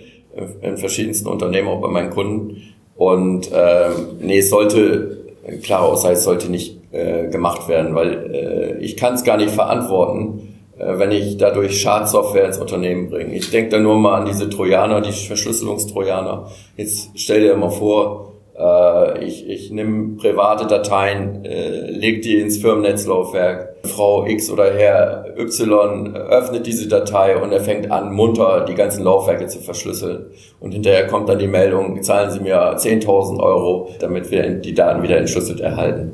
in 0.62 0.78
verschiedensten 0.78 1.30
Unternehmen, 1.30 1.68
auch 1.68 1.82
bei 1.82 1.88
meinen 1.88 2.10
Kunden. 2.10 2.62
Und 2.96 3.52
äh, 3.52 3.90
nee, 4.20 4.40
es 4.40 4.50
sollte, 4.50 5.34
klare 5.62 5.86
Aussage, 5.86 6.16
es 6.16 6.24
sollte 6.24 6.50
nicht 6.50 6.80
äh, 6.92 7.28
gemacht 7.30 7.68
werden, 7.68 7.94
weil 7.94 8.32
äh, 8.34 8.84
ich 8.84 8.98
kann 8.98 9.14
es 9.14 9.24
gar 9.24 9.38
nicht 9.38 9.52
verantworten, 9.52 10.55
wenn 10.78 11.12
ich 11.12 11.38
dadurch 11.38 11.80
Schadsoftware 11.80 12.48
ins 12.48 12.58
Unternehmen 12.58 13.10
bringe. 13.10 13.34
Ich 13.34 13.50
denke 13.50 13.70
da 13.70 13.80
nur 13.80 13.98
mal 13.98 14.20
an 14.20 14.26
diese 14.26 14.50
Trojaner, 14.50 15.02
die 15.02 15.12
Verschlüsselungstrojaner. 15.12 16.52
Jetzt 16.76 17.12
stell 17.16 17.42
dir 17.42 17.56
mal 17.56 17.70
vor, 17.70 18.34
äh, 18.58 19.24
ich, 19.24 19.48
ich 19.48 19.72
nehme 19.72 20.18
private 20.18 20.68
Dateien, 20.68 21.46
äh, 21.46 21.92
leg 21.92 22.22
die 22.24 22.40
ins 22.40 22.58
Firmennetzlaufwerk. 22.58 23.76
Frau 23.86 24.26
X 24.26 24.50
oder 24.50 24.74
Herr 24.74 25.26
Y 25.38 26.16
öffnet 26.16 26.66
diese 26.66 26.88
Datei 26.88 27.38
und 27.38 27.52
er 27.52 27.62
fängt 27.62 27.92
an, 27.92 28.14
munter 28.14 28.66
die 28.68 28.74
ganzen 28.74 29.04
Laufwerke 29.04 29.48
zu 29.48 29.60
verschlüsseln. 29.60 30.26
Und 30.60 30.74
hinterher 30.74 31.08
kommt 31.08 31.30
dann 31.30 31.40
die 31.40 31.48
Meldung, 31.48 32.02
zahlen 32.02 32.32
Sie 32.32 32.40
mir 32.40 32.76
10.000 32.76 33.40
Euro, 33.42 33.90
damit 34.00 34.32
wir 34.32 34.50
die 34.50 34.74
Daten 34.74 35.04
wieder 35.04 35.18
entschlüsselt 35.18 35.62
erhalten. 35.62 36.14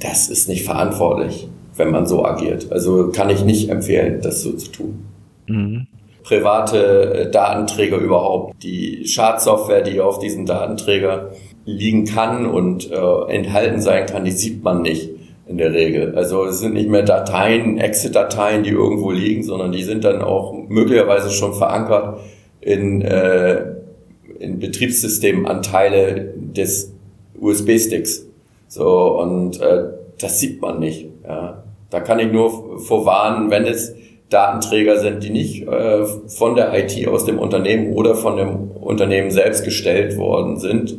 Das 0.00 0.28
ist 0.28 0.48
nicht 0.48 0.64
verantwortlich 0.64 1.48
wenn 1.78 1.90
man 1.90 2.06
so 2.06 2.24
agiert. 2.24 2.70
Also 2.70 3.10
kann 3.10 3.30
ich 3.30 3.44
nicht 3.44 3.70
empfehlen, 3.70 4.20
das 4.22 4.42
so 4.42 4.52
zu 4.52 4.70
tun. 4.70 5.06
Mhm. 5.46 5.86
Private 6.24 7.14
äh, 7.14 7.30
Datenträger 7.30 7.96
überhaupt, 7.96 8.62
die 8.62 9.06
Schadsoftware, 9.06 9.82
die 9.82 10.00
auf 10.00 10.18
diesen 10.18 10.44
Datenträger 10.44 11.30
liegen 11.64 12.04
kann 12.04 12.46
und 12.46 12.90
äh, 12.90 13.32
enthalten 13.32 13.80
sein 13.80 14.06
kann, 14.06 14.24
die 14.24 14.30
sieht 14.30 14.62
man 14.62 14.82
nicht 14.82 15.10
in 15.46 15.56
der 15.56 15.72
Regel. 15.72 16.14
Also 16.14 16.44
es 16.44 16.60
sind 16.60 16.74
nicht 16.74 16.90
mehr 16.90 17.02
Dateien, 17.02 17.78
Exit-Dateien, 17.78 18.62
die 18.62 18.70
irgendwo 18.70 19.10
liegen, 19.10 19.42
sondern 19.42 19.72
die 19.72 19.82
sind 19.82 20.04
dann 20.04 20.20
auch 20.20 20.52
möglicherweise 20.68 21.30
schon 21.30 21.54
verankert 21.54 22.20
in, 22.60 23.00
äh, 23.00 23.64
in 24.38 24.58
Betriebssystemanteile 24.58 26.34
des 26.36 26.92
USB-Sticks. 27.40 28.26
So, 28.68 29.18
und 29.18 29.60
äh, 29.60 29.84
das 30.18 30.40
sieht 30.40 30.60
man 30.60 30.80
nicht. 30.80 31.06
Ja. 31.26 31.64
Da 31.90 32.00
kann 32.00 32.18
ich 32.18 32.30
nur 32.30 32.80
vorwarnen, 32.80 33.50
wenn 33.50 33.64
es 33.64 33.94
Datenträger 34.30 34.98
sind, 34.98 35.22
die 35.22 35.30
nicht 35.30 35.66
äh, 35.66 36.04
von 36.04 36.54
der 36.54 36.72
IT 36.78 37.08
aus 37.08 37.24
dem 37.24 37.38
Unternehmen 37.38 37.94
oder 37.94 38.14
von 38.14 38.36
dem 38.36 38.70
Unternehmen 38.72 39.30
selbst 39.30 39.64
gestellt 39.64 40.18
worden 40.18 40.58
sind, 40.58 40.98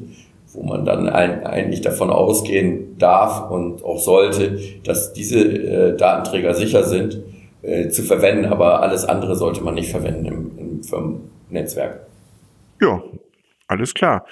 wo 0.53 0.63
man 0.63 0.83
dann 0.83 1.07
ein, 1.07 1.45
eigentlich 1.45 1.81
davon 1.81 2.09
ausgehen 2.09 2.97
darf 2.97 3.51
und 3.51 3.83
auch 3.83 3.99
sollte, 3.99 4.59
dass 4.83 5.13
diese 5.13 5.39
äh, 5.39 5.95
Datenträger 5.95 6.55
sicher 6.55 6.83
sind, 6.83 7.21
äh, 7.61 7.89
zu 7.89 8.01
verwenden, 8.01 8.45
aber 8.45 8.81
alles 8.81 9.05
andere 9.05 9.35
sollte 9.35 9.61
man 9.61 9.75
nicht 9.75 9.91
verwenden 9.91 10.25
im, 10.25 10.57
im 10.57 10.83
Firmennetzwerk. 10.83 12.07
Ja, 12.81 13.03
alles 13.67 13.93
klar. 13.93 14.25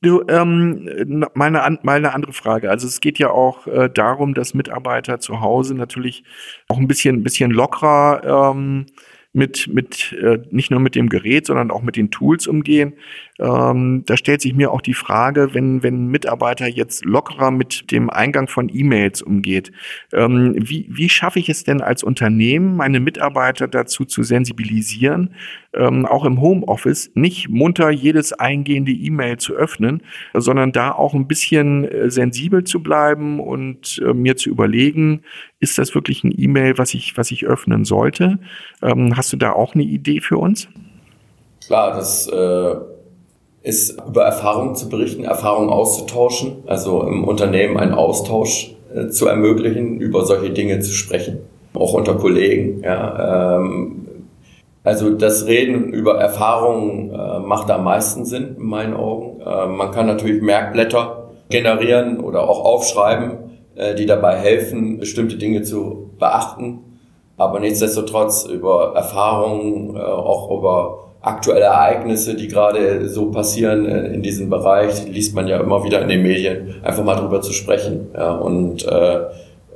Du, 0.00 0.22
ähm, 0.28 1.26
meine, 1.34 1.78
meine 1.82 2.14
andere 2.14 2.32
Frage. 2.32 2.70
Also 2.70 2.86
es 2.86 3.00
geht 3.00 3.18
ja 3.18 3.30
auch 3.30 3.66
äh, 3.66 3.90
darum, 3.92 4.32
dass 4.32 4.54
Mitarbeiter 4.54 5.18
zu 5.18 5.40
Hause 5.40 5.74
natürlich 5.74 6.22
auch 6.68 6.78
ein 6.78 6.86
bisschen, 6.86 7.16
ein 7.16 7.22
bisschen 7.24 7.50
lockerer 7.50 8.52
ähm, 8.52 8.86
mit, 9.32 9.66
mit 9.68 10.12
äh, 10.12 10.38
nicht 10.50 10.70
nur 10.70 10.78
mit 10.78 10.94
dem 10.94 11.08
Gerät, 11.08 11.46
sondern 11.46 11.72
auch 11.72 11.82
mit 11.82 11.96
den 11.96 12.12
Tools 12.12 12.46
umgehen. 12.46 12.94
Ähm, 13.38 14.02
da 14.04 14.16
stellt 14.16 14.40
sich 14.40 14.54
mir 14.54 14.72
auch 14.72 14.80
die 14.80 14.94
Frage, 14.94 15.54
wenn, 15.54 15.82
wenn 15.82 16.06
ein 16.06 16.08
Mitarbeiter 16.08 16.66
jetzt 16.66 17.04
lockerer 17.04 17.52
mit 17.52 17.92
dem 17.92 18.10
Eingang 18.10 18.48
von 18.48 18.68
E-Mails 18.72 19.22
umgeht, 19.22 19.70
ähm, 20.12 20.54
wie, 20.58 20.86
wie 20.90 21.08
schaffe 21.08 21.38
ich 21.38 21.48
es 21.48 21.62
denn 21.62 21.80
als 21.80 22.02
Unternehmen, 22.02 22.76
meine 22.76 22.98
Mitarbeiter 22.98 23.68
dazu 23.68 24.04
zu 24.04 24.24
sensibilisieren, 24.24 25.34
ähm, 25.72 26.04
auch 26.04 26.24
im 26.24 26.40
Homeoffice 26.40 27.12
nicht 27.14 27.48
munter 27.48 27.90
jedes 27.90 28.32
eingehende 28.32 28.90
E-Mail 28.90 29.36
zu 29.36 29.54
öffnen, 29.54 30.02
sondern 30.34 30.72
da 30.72 30.90
auch 30.90 31.14
ein 31.14 31.28
bisschen 31.28 31.84
äh, 31.84 32.10
sensibel 32.10 32.64
zu 32.64 32.82
bleiben 32.82 33.38
und 33.38 34.02
äh, 34.04 34.14
mir 34.14 34.36
zu 34.36 34.50
überlegen, 34.50 35.22
ist 35.60 35.78
das 35.78 35.94
wirklich 35.94 36.24
ein 36.24 36.34
E-Mail, 36.36 36.76
was 36.76 36.92
ich, 36.92 37.16
was 37.16 37.30
ich 37.30 37.46
öffnen 37.46 37.84
sollte? 37.84 38.40
Ähm, 38.82 39.16
hast 39.16 39.32
du 39.32 39.36
da 39.36 39.52
auch 39.52 39.74
eine 39.74 39.84
Idee 39.84 40.20
für 40.20 40.38
uns? 40.38 40.68
Klar, 41.66 41.94
das 41.94 42.26
äh 42.28 42.97
ist 43.62 44.00
über 44.06 44.24
Erfahrungen 44.24 44.76
zu 44.76 44.88
berichten, 44.88 45.24
Erfahrungen 45.24 45.70
auszutauschen, 45.70 46.62
also 46.66 47.02
im 47.02 47.24
Unternehmen 47.24 47.76
einen 47.76 47.94
Austausch 47.94 48.74
äh, 48.94 49.08
zu 49.08 49.26
ermöglichen, 49.26 50.00
über 50.00 50.24
solche 50.24 50.50
Dinge 50.50 50.80
zu 50.80 50.92
sprechen, 50.92 51.40
auch 51.74 51.94
unter 51.94 52.14
Kollegen. 52.14 52.82
Ja, 52.82 53.56
ähm, 53.58 54.06
also 54.84 55.10
das 55.10 55.46
Reden 55.46 55.92
über 55.92 56.18
Erfahrungen 56.18 57.10
äh, 57.10 57.40
macht 57.40 57.70
am 57.70 57.84
meisten 57.84 58.24
Sinn 58.24 58.56
in 58.56 58.64
meinen 58.64 58.94
Augen. 58.94 59.40
Äh, 59.40 59.66
man 59.66 59.90
kann 59.90 60.06
natürlich 60.06 60.40
Merkblätter 60.40 61.30
generieren 61.50 62.20
oder 62.20 62.48
auch 62.48 62.64
aufschreiben, 62.64 63.38
äh, 63.74 63.94
die 63.94 64.06
dabei 64.06 64.36
helfen, 64.36 64.98
bestimmte 64.98 65.36
Dinge 65.36 65.62
zu 65.62 66.10
beachten. 66.18 67.00
Aber 67.36 67.60
nichtsdestotrotz 67.60 68.46
über 68.46 68.94
Erfahrungen, 68.94 69.94
äh, 69.96 70.00
auch 70.00 70.50
über 70.56 71.07
aktuelle 71.28 71.66
Ereignisse, 71.66 72.34
die 72.34 72.48
gerade 72.48 73.08
so 73.08 73.30
passieren 73.30 73.86
äh, 73.86 74.06
in 74.08 74.22
diesem 74.22 74.50
Bereich, 74.50 75.06
liest 75.08 75.34
man 75.34 75.46
ja 75.46 75.60
immer 75.60 75.84
wieder 75.84 76.02
in 76.02 76.08
den 76.08 76.22
Medien, 76.22 76.74
einfach 76.82 77.04
mal 77.04 77.16
drüber 77.16 77.40
zu 77.40 77.52
sprechen 77.52 78.08
ja, 78.14 78.32
und 78.32 78.86
äh, 78.86 79.18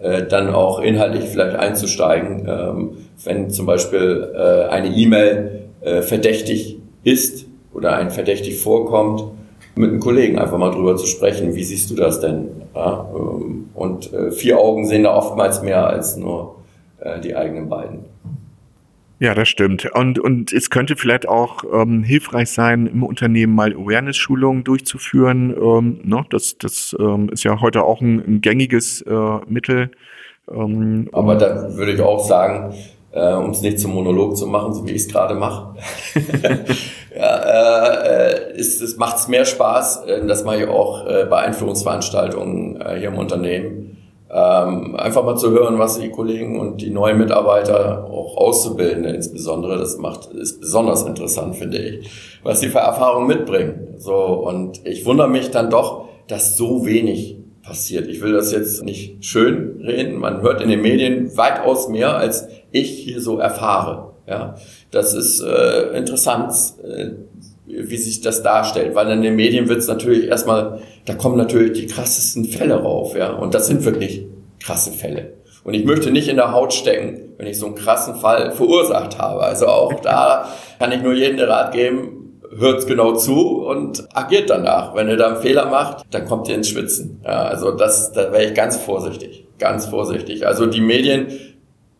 äh, 0.02 0.26
dann 0.26 0.52
auch 0.52 0.80
inhaltlich 0.80 1.24
vielleicht 1.24 1.56
einzusteigen, 1.56 2.48
ähm, 2.48 2.90
wenn 3.24 3.50
zum 3.50 3.66
Beispiel 3.66 4.32
äh, 4.34 4.68
eine 4.68 4.88
E-Mail 4.88 5.68
äh, 5.80 6.02
verdächtig 6.02 6.78
ist 7.04 7.46
oder 7.72 7.94
ein 7.96 8.10
verdächtig 8.10 8.58
vorkommt, 8.60 9.24
mit 9.74 9.90
einem 9.90 10.00
Kollegen 10.00 10.38
einfach 10.38 10.58
mal 10.58 10.70
drüber 10.70 10.96
zu 10.96 11.06
sprechen, 11.06 11.54
wie 11.54 11.64
siehst 11.64 11.90
du 11.90 11.94
das 11.94 12.20
denn? 12.20 12.48
Ja, 12.74 13.08
ähm, 13.14 13.70
und 13.74 14.12
äh, 14.12 14.30
vier 14.30 14.58
Augen 14.58 14.86
sehen 14.86 15.04
da 15.04 15.14
oftmals 15.14 15.62
mehr 15.62 15.86
als 15.86 16.16
nur 16.16 16.56
äh, 17.00 17.20
die 17.20 17.36
eigenen 17.36 17.68
beiden. 17.68 18.00
Ja, 19.22 19.36
das 19.36 19.48
stimmt. 19.48 19.88
Und, 19.94 20.18
und 20.18 20.52
es 20.52 20.68
könnte 20.68 20.96
vielleicht 20.96 21.28
auch 21.28 21.62
ähm, 21.72 22.02
hilfreich 22.02 22.50
sein, 22.50 22.88
im 22.88 23.04
Unternehmen 23.04 23.54
mal 23.54 23.72
Awareness-Schulungen 23.72 24.64
durchzuführen. 24.64 25.54
Ähm, 25.56 26.00
ne? 26.02 26.26
Das, 26.30 26.58
das 26.58 26.96
ähm, 26.98 27.28
ist 27.28 27.44
ja 27.44 27.60
heute 27.60 27.84
auch 27.84 28.00
ein, 28.00 28.18
ein 28.18 28.40
gängiges 28.40 29.00
äh, 29.02 29.38
Mittel. 29.46 29.92
Ähm, 30.52 31.08
Aber 31.12 31.36
da 31.36 31.72
würde 31.76 31.92
ich 31.92 32.00
auch 32.00 32.26
sagen, 32.26 32.74
äh, 33.12 33.34
um 33.34 33.50
es 33.50 33.62
nicht 33.62 33.78
zum 33.78 33.94
Monolog 33.94 34.36
zu 34.36 34.48
machen, 34.48 34.74
so 34.74 34.88
wie 34.88 34.90
ich 34.90 35.02
es 35.02 35.08
gerade 35.08 35.36
mache, 35.36 35.76
ja, 37.16 37.94
äh, 38.02 38.58
ist, 38.58 38.82
es 38.82 38.96
macht 38.96 39.18
es 39.18 39.28
mehr 39.28 39.44
Spaß, 39.44 40.04
äh, 40.04 40.26
das 40.26 40.42
mache 40.42 40.62
ich 40.62 40.68
auch 40.68 41.06
äh, 41.06 41.26
bei 41.26 41.42
Einführungsveranstaltungen 41.42 42.80
äh, 42.80 42.98
hier 42.98 43.10
im 43.10 43.18
Unternehmen 43.18 44.01
ähm, 44.32 44.96
einfach 44.96 45.24
mal 45.24 45.36
zu 45.36 45.50
hören, 45.50 45.78
was 45.78 45.98
die 45.98 46.10
Kollegen 46.10 46.58
und 46.58 46.80
die 46.80 46.90
neuen 46.90 47.18
Mitarbeiter, 47.18 48.04
auch 48.10 48.36
Auszubildende 48.38 49.10
insbesondere, 49.10 49.78
das 49.78 49.98
macht, 49.98 50.32
ist 50.32 50.60
besonders 50.60 51.02
interessant, 51.02 51.56
finde 51.56 51.78
ich, 51.78 52.10
was 52.42 52.60
die 52.60 52.68
für 52.68 52.78
Erfahrungen 52.78 53.26
mitbringen. 53.26 53.94
So, 53.98 54.14
und 54.14 54.86
ich 54.86 55.04
wundere 55.04 55.28
mich 55.28 55.50
dann 55.50 55.68
doch, 55.68 56.08
dass 56.28 56.56
so 56.56 56.86
wenig 56.86 57.36
passiert. 57.62 58.08
Ich 58.08 58.22
will 58.22 58.32
das 58.32 58.52
jetzt 58.52 58.82
nicht 58.82 59.24
schön 59.24 59.82
reden. 59.84 60.18
Man 60.18 60.40
hört 60.40 60.62
in 60.62 60.70
den 60.70 60.80
Medien 60.80 61.36
weitaus 61.36 61.88
mehr, 61.88 62.16
als 62.16 62.48
ich 62.70 62.90
hier 62.90 63.20
so 63.20 63.38
erfahre. 63.38 64.12
Ja, 64.26 64.54
das 64.90 65.14
ist 65.14 65.40
äh, 65.40 65.96
interessant, 65.96 66.52
äh, 66.82 67.10
wie 67.66 67.96
sich 67.96 68.20
das 68.20 68.42
darstellt, 68.42 68.94
weil 68.94 69.10
in 69.10 69.22
den 69.22 69.36
Medien 69.36 69.68
wird 69.68 69.78
es 69.78 69.88
natürlich 69.88 70.28
erstmal, 70.28 70.80
da 71.04 71.14
kommen 71.14 71.36
natürlich 71.36 71.72
die 71.72 71.86
krassesten 71.86 72.44
Fälle 72.44 72.74
rauf, 72.74 73.16
ja, 73.16 73.32
und 73.32 73.54
das 73.54 73.66
sind 73.66 73.84
wirklich 73.84 74.26
krasse 74.60 74.92
Fälle. 74.92 75.34
Und 75.64 75.74
ich 75.74 75.84
möchte 75.84 76.10
nicht 76.10 76.28
in 76.28 76.36
der 76.36 76.52
Haut 76.52 76.72
stecken, 76.72 77.34
wenn 77.38 77.46
ich 77.46 77.58
so 77.58 77.66
einen 77.66 77.74
krassen 77.74 78.16
Fall 78.16 78.52
verursacht 78.52 79.18
habe. 79.18 79.42
Also 79.42 79.66
auch 79.66 79.94
da 80.00 80.48
kann 80.78 80.92
ich 80.92 81.02
nur 81.02 81.14
jedem 81.14 81.36
den 81.36 81.48
Rat 81.48 81.72
geben, 81.72 82.40
hört 82.56 82.86
genau 82.86 83.14
zu 83.14 83.64
und 83.64 84.08
agiert 84.12 84.50
danach. 84.50 84.94
Wenn 84.94 85.08
ihr 85.08 85.16
da 85.16 85.28
einen 85.28 85.36
Fehler 85.36 85.66
macht, 85.66 86.04
dann 86.10 86.26
kommt 86.26 86.48
ihr 86.48 86.56
ins 86.56 86.68
Schwitzen. 86.68 87.20
Ja, 87.24 87.44
also 87.44 87.70
das, 87.70 88.12
da 88.12 88.32
wäre 88.32 88.44
ich 88.44 88.54
ganz 88.54 88.76
vorsichtig, 88.76 89.46
ganz 89.58 89.86
vorsichtig. 89.86 90.46
Also 90.46 90.66
die 90.66 90.80
Medien 90.80 91.28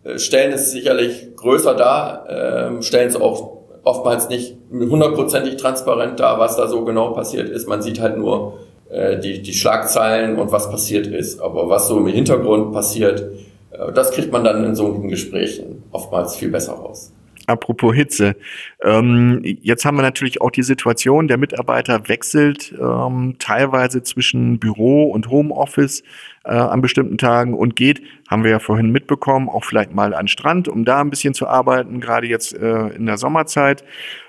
äh, 0.04 0.18
stellen 0.18 0.52
es 0.52 0.72
sicherlich 0.72 1.34
größer 1.36 1.74
dar, 1.74 2.28
äh, 2.28 2.82
stellen 2.82 3.08
es 3.08 3.16
auch 3.16 3.62
oftmals 3.84 4.28
nicht 4.28 4.56
hundertprozentig 4.70 5.56
transparent 5.56 6.20
da, 6.20 6.38
was 6.38 6.56
da 6.56 6.68
so 6.68 6.84
genau 6.84 7.10
passiert 7.12 7.48
ist. 7.48 7.68
Man 7.68 7.82
sieht 7.82 8.00
halt 8.00 8.16
nur 8.16 8.58
äh, 8.92 9.18
die, 9.18 9.40
die 9.40 9.54
Schlagzeilen 9.54 10.38
und 10.38 10.52
was 10.52 10.70
passiert 10.70 11.06
ist. 11.06 11.40
Aber 11.40 11.68
was 11.68 11.88
so 11.88 11.98
im 11.98 12.06
Hintergrund 12.06 12.72
passiert, 12.72 13.22
äh, 13.70 13.92
das 13.92 14.10
kriegt 14.12 14.30
man 14.30 14.44
dann 14.44 14.62
in 14.64 14.74
so 14.74 14.92
Gesprächen 15.00 15.82
oftmals 15.92 16.36
viel 16.36 16.50
besser 16.50 16.74
raus. 16.74 17.12
Apropos 17.46 17.94
Hitze. 17.94 18.36
Ähm, 18.82 19.40
jetzt 19.62 19.84
haben 19.84 19.96
wir 19.96 20.02
natürlich 20.02 20.40
auch 20.40 20.50
die 20.50 20.62
Situation, 20.62 21.26
der 21.26 21.38
Mitarbeiter 21.38 22.08
wechselt 22.08 22.72
ähm, 22.80 23.36
teilweise 23.38 24.02
zwischen 24.02 24.58
Büro 24.60 25.10
und 25.10 25.28
Homeoffice 25.28 26.02
äh, 26.44 26.50
an 26.50 26.82
bestimmten 26.82 27.18
Tagen 27.18 27.54
und 27.54 27.74
geht, 27.74 28.02
haben 28.30 28.44
wir 28.44 28.50
ja 28.52 28.58
vorhin 28.58 28.90
mitbekommen, 28.90 29.48
auch 29.48 29.64
vielleicht 29.64 29.92
mal 29.92 30.14
an 30.14 30.28
Strand, 30.28 30.68
um 30.68 30.84
da 30.84 31.00
ein 31.00 31.10
bisschen 31.10 31.34
zu 31.34 31.48
arbeiten, 31.48 32.00
gerade 32.00 32.26
jetzt 32.26 32.54
äh, 32.54 32.88
in 32.88 33.06
der 33.06 33.18
Sommerzeit. 33.18 33.84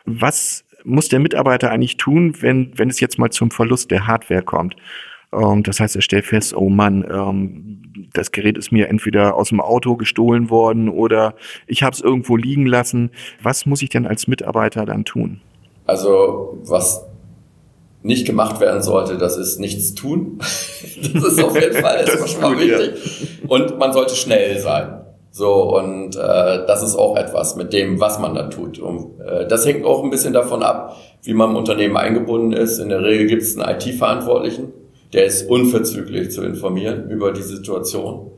Was 0.06 0.63
muss 0.84 1.10
der 1.10 1.20
Mitarbeiter 1.20 1.72
eigentlich 1.72 1.98
tun, 1.98 2.36
wenn, 2.42 2.72
wenn 2.78 2.90
es 2.90 3.00
jetzt 3.00 3.20
mal 3.20 3.30
zum 3.30 3.52
Verlust 3.52 3.92
der 3.92 4.08
Hardware 4.08 4.44
kommt? 4.44 4.76
Ähm, 5.34 5.64
das 5.64 5.80
heißt, 5.80 5.96
er 5.96 6.02
stellt 6.02 6.26
fest, 6.26 6.56
oh 6.56 6.70
Mann, 6.70 7.06
ähm, 7.10 8.10
das 8.14 8.32
Gerät 8.32 8.58
ist 8.58 8.72
mir 8.72 8.90
entweder 8.90 9.36
aus 9.36 9.50
dem 9.50 9.62
Auto 9.62 9.96
gestohlen 9.96 10.50
worden 10.50 10.90
oder 10.90 11.36
ich 11.68 11.84
habe 11.84 11.94
es 11.94 12.02
irgendwo 12.02 12.38
liegen 12.38 12.66
lassen. 12.66 13.12
Was 13.42 13.66
muss 13.66 13.82
ich 13.82 13.90
denn 13.90 14.08
als 14.08 14.28
Mitarbeiter 14.28 14.86
dann 14.86 15.06
tun? 15.06 15.42
Also 15.86 16.60
was 16.64 17.06
nicht 18.02 18.26
gemacht 18.26 18.60
werden 18.60 18.82
sollte, 18.82 19.18
das 19.18 19.38
ist 19.38 19.60
nichts 19.60 19.94
tun. 19.94 20.38
das 20.40 21.24
ist 21.24 21.44
auf 21.44 21.60
jeden 21.60 21.76
Fall 21.76 21.98
erstmal 22.08 22.28
schon 22.28 22.42
mal 22.42 22.60
wichtig. 22.60 23.42
Und 23.48 23.78
man 23.78 23.94
sollte 23.94 24.16
schnell 24.16 24.60
sein. 24.60 25.03
So, 25.36 25.76
und 25.78 26.16
äh, 26.16 26.64
das 26.68 26.84
ist 26.84 26.96
auch 26.96 27.18
etwas 27.18 27.56
mit 27.56 27.74
dem, 27.74 28.00
was 28.00 28.20
man 28.20 28.36
da 28.36 28.44
tut. 28.50 28.78
Und, 28.78 29.20
äh, 29.20 29.48
das 29.48 29.66
hängt 29.66 29.84
auch 29.84 30.04
ein 30.04 30.12
bisschen 30.12 30.32
davon 30.32 30.62
ab, 30.62 30.96
wie 31.24 31.34
man 31.34 31.50
im 31.50 31.56
Unternehmen 31.56 31.98
eingebunden 31.98 32.54
ist. 32.54 32.78
In 32.78 32.90
der 32.90 33.02
Regel 33.02 33.26
gibt 33.26 33.42
es 33.42 33.58
einen 33.58 33.76
IT-Verantwortlichen, 33.76 34.72
der 35.12 35.26
ist 35.26 35.50
unverzüglich 35.50 36.30
zu 36.30 36.44
informieren 36.44 37.10
über 37.10 37.32
die 37.32 37.42
Situation. 37.42 38.30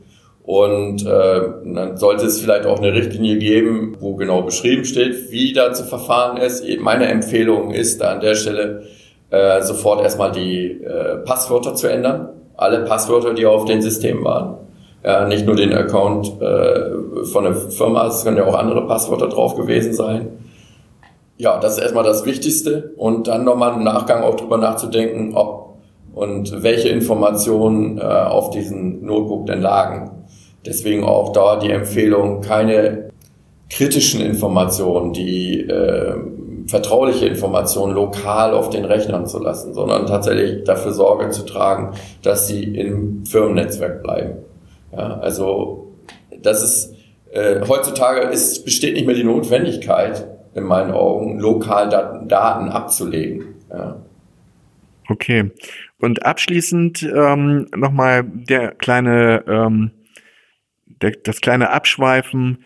Und 0.42 1.04
äh, 1.04 1.40
dann 1.66 1.98
sollte 1.98 2.24
es 2.24 2.40
vielleicht 2.40 2.64
auch 2.64 2.78
eine 2.78 2.94
Richtlinie 2.94 3.36
geben, 3.36 3.98
wo 4.00 4.14
genau 4.14 4.40
beschrieben 4.40 4.86
steht, 4.86 5.30
wie 5.30 5.52
da 5.52 5.74
zu 5.74 5.84
verfahren 5.84 6.38
ist. 6.38 6.64
Meine 6.80 7.08
Empfehlung 7.08 7.72
ist 7.72 8.00
da 8.00 8.12
an 8.12 8.20
der 8.20 8.36
Stelle 8.36 8.84
äh, 9.28 9.60
sofort 9.60 10.02
erstmal 10.02 10.32
die 10.32 10.82
äh, 10.82 11.18
Passwörter 11.26 11.74
zu 11.74 11.88
ändern. 11.88 12.30
Alle 12.56 12.86
Passwörter, 12.86 13.34
die 13.34 13.44
auf 13.44 13.66
den 13.66 13.82
Systemen 13.82 14.24
waren. 14.24 14.65
Ja, 15.04 15.26
nicht 15.26 15.46
nur 15.46 15.54
den 15.54 15.72
Account 15.72 16.40
äh, 16.40 17.24
von 17.24 17.44
der 17.44 17.54
Firma, 17.54 18.06
es 18.06 18.24
können 18.24 18.36
ja 18.36 18.46
auch 18.46 18.54
andere 18.54 18.86
Passwörter 18.86 19.28
drauf 19.28 19.54
gewesen 19.54 19.94
sein. 19.94 20.28
Ja, 21.38 21.58
das 21.60 21.76
ist 21.76 21.82
erstmal 21.82 22.04
das 22.04 22.24
Wichtigste. 22.24 22.94
Und 22.96 23.28
dann 23.28 23.44
nochmal 23.44 23.74
im 23.74 23.84
Nachgang 23.84 24.22
auch 24.22 24.34
drüber 24.34 24.58
nachzudenken, 24.58 25.36
ob 25.36 25.66
und 26.16 26.62
welche 26.62 26.88
Informationen 26.88 27.98
äh, 27.98 28.02
auf 28.02 28.48
diesen 28.48 29.04
Notebook 29.04 29.46
denn 29.46 29.60
lagen. 29.60 30.10
Deswegen 30.64 31.04
auch 31.04 31.32
da 31.32 31.56
die 31.56 31.70
Empfehlung, 31.70 32.40
keine 32.40 33.10
kritischen 33.68 34.22
Informationen, 34.22 35.12
die 35.12 35.60
äh, 35.60 36.14
vertrauliche 36.66 37.26
Informationen 37.26 37.94
lokal 37.94 38.54
auf 38.54 38.70
den 38.70 38.86
Rechnern 38.86 39.26
zu 39.26 39.38
lassen, 39.38 39.74
sondern 39.74 40.06
tatsächlich 40.06 40.64
dafür 40.64 40.92
Sorge 40.92 41.28
zu 41.28 41.44
tragen, 41.44 41.94
dass 42.22 42.46
sie 42.46 42.64
im 42.64 43.26
Firmennetzwerk 43.26 44.02
bleiben. 44.02 44.38
Ja, 44.92 45.18
also 45.18 45.94
das 46.42 46.62
ist 46.62 46.96
äh, 47.32 47.60
heutzutage 47.66 48.20
ist, 48.20 48.64
besteht 48.64 48.94
nicht 48.94 49.06
mehr 49.06 49.14
die 49.14 49.24
Notwendigkeit, 49.24 50.26
in 50.54 50.64
meinen 50.64 50.92
Augen, 50.92 51.38
lokal 51.38 51.88
Daten, 51.88 52.28
Daten 52.28 52.68
abzulegen. 52.68 53.54
Ja. 53.70 54.00
Okay. 55.08 55.50
Und 56.00 56.24
abschließend 56.24 57.02
ähm, 57.02 57.68
nochmal 57.76 58.24
der 58.24 58.72
kleine, 58.72 59.44
ähm, 59.46 59.90
der, 60.86 61.12
das 61.22 61.40
kleine 61.40 61.70
Abschweifen 61.70 62.64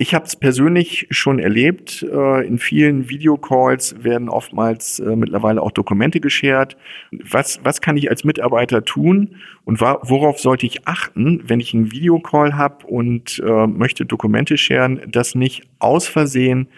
ich 0.00 0.14
habe 0.14 0.24
es 0.24 0.34
persönlich 0.34 1.06
schon 1.10 1.38
erlebt. 1.38 2.02
Äh, 2.10 2.46
in 2.46 2.58
vielen 2.58 3.10
Videocalls 3.10 4.02
werden 4.02 4.30
oftmals 4.30 4.98
äh, 4.98 5.14
mittlerweile 5.14 5.60
auch 5.60 5.72
Dokumente 5.72 6.20
geshared. 6.20 6.78
Was, 7.12 7.60
was 7.64 7.82
kann 7.82 7.98
ich 7.98 8.08
als 8.08 8.24
Mitarbeiter 8.24 8.82
tun 8.82 9.36
und 9.66 9.82
worauf 9.82 10.38
sollte 10.38 10.64
ich 10.64 10.88
achten, 10.88 11.42
wenn 11.46 11.60
ich 11.60 11.74
einen 11.74 11.92
Videocall 11.92 12.56
habe 12.56 12.86
und 12.86 13.42
äh, 13.44 13.66
möchte 13.66 14.06
Dokumente 14.06 14.56
sharen, 14.56 15.02
dass 15.06 15.34
nicht 15.34 15.64
aus 15.80 16.08
Versehen 16.08 16.68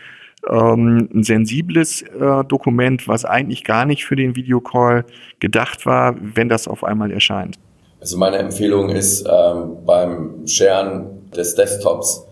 ähm, 0.50 1.08
ein 1.14 1.22
sensibles 1.22 2.04
Dokument, 2.48 3.06
was 3.06 3.24
eigentlich 3.24 3.62
gar 3.62 3.84
nicht 3.84 4.04
für 4.04 4.16
den 4.16 4.34
Videocall 4.34 5.04
gedacht 5.38 5.86
war, 5.86 6.16
wenn 6.20 6.48
das 6.48 6.66
auf 6.66 6.82
einmal 6.82 7.12
erscheint? 7.12 7.56
Also 8.00 8.18
meine 8.18 8.38
Empfehlung 8.38 8.88
ist 8.88 9.24
ähm, 9.30 9.76
beim 9.86 10.44
Sharen 10.44 11.30
des 11.30 11.54
Desktops 11.54 12.26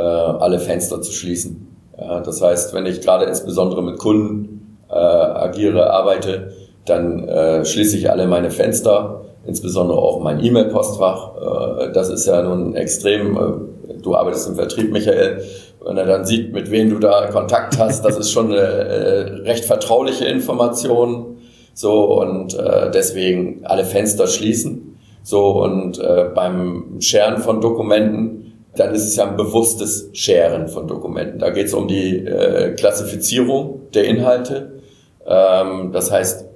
äh, 0.00 0.42
alle 0.42 0.58
Fenster 0.58 1.02
zu 1.02 1.12
schließen. 1.12 1.66
Ja, 1.98 2.20
das 2.20 2.40
heißt, 2.40 2.72
wenn 2.74 2.86
ich 2.86 3.00
gerade 3.02 3.26
insbesondere 3.26 3.82
mit 3.82 3.98
Kunden 3.98 4.78
äh, 4.88 4.94
agiere, 4.94 5.90
arbeite, 5.90 6.52
dann 6.86 7.28
äh, 7.28 7.64
schließe 7.64 7.96
ich 7.96 8.10
alle 8.10 8.26
meine 8.26 8.50
Fenster, 8.50 9.20
insbesondere 9.46 9.98
auch 9.98 10.20
mein 10.20 10.42
E-Mail-Postfach. 10.42 11.36
Äh, 11.36 11.92
das 11.92 12.08
ist 12.08 12.26
ja 12.26 12.42
nun 12.42 12.74
extrem, 12.74 13.36
äh, 13.36 14.00
du 14.02 14.16
arbeitest 14.16 14.48
im 14.48 14.54
Vertrieb, 14.54 14.90
Michael, 14.90 15.42
wenn 15.84 15.96
er 15.96 16.06
dann 16.06 16.24
sieht, 16.24 16.52
mit 16.52 16.70
wem 16.70 16.90
du 16.90 16.98
da 16.98 17.26
Kontakt 17.28 17.78
hast, 17.78 18.04
das 18.04 18.16
ist 18.18 18.30
schon 18.30 18.52
eine 18.52 18.60
äh, 18.60 19.20
recht 19.42 19.64
vertrauliche 19.64 20.24
Information. 20.26 21.38
So 21.74 22.20
und 22.20 22.58
äh, 22.58 22.90
deswegen 22.90 23.60
alle 23.64 23.84
Fenster 23.84 24.26
schließen. 24.26 24.98
So 25.22 25.62
und 25.62 25.98
äh, 25.98 26.26
beim 26.34 27.00
Scheren 27.00 27.38
von 27.38 27.60
Dokumenten 27.60 28.39
dann 28.80 28.94
ist 28.94 29.04
es 29.04 29.14
ja 29.16 29.28
ein 29.28 29.36
bewusstes 29.36 30.08
Sharen 30.14 30.66
von 30.68 30.88
Dokumenten. 30.88 31.38
Da 31.38 31.50
geht 31.50 31.66
es 31.66 31.74
um 31.74 31.86
die 31.86 32.16
äh, 32.16 32.74
Klassifizierung 32.74 33.82
der 33.92 34.04
Inhalte. 34.04 34.80
Ähm, 35.26 35.92
das 35.92 36.10
heißt, 36.10 36.46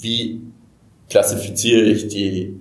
wie 0.00 0.40
klassifiziere 1.10 1.82
ich 1.82 2.06
die, 2.06 2.60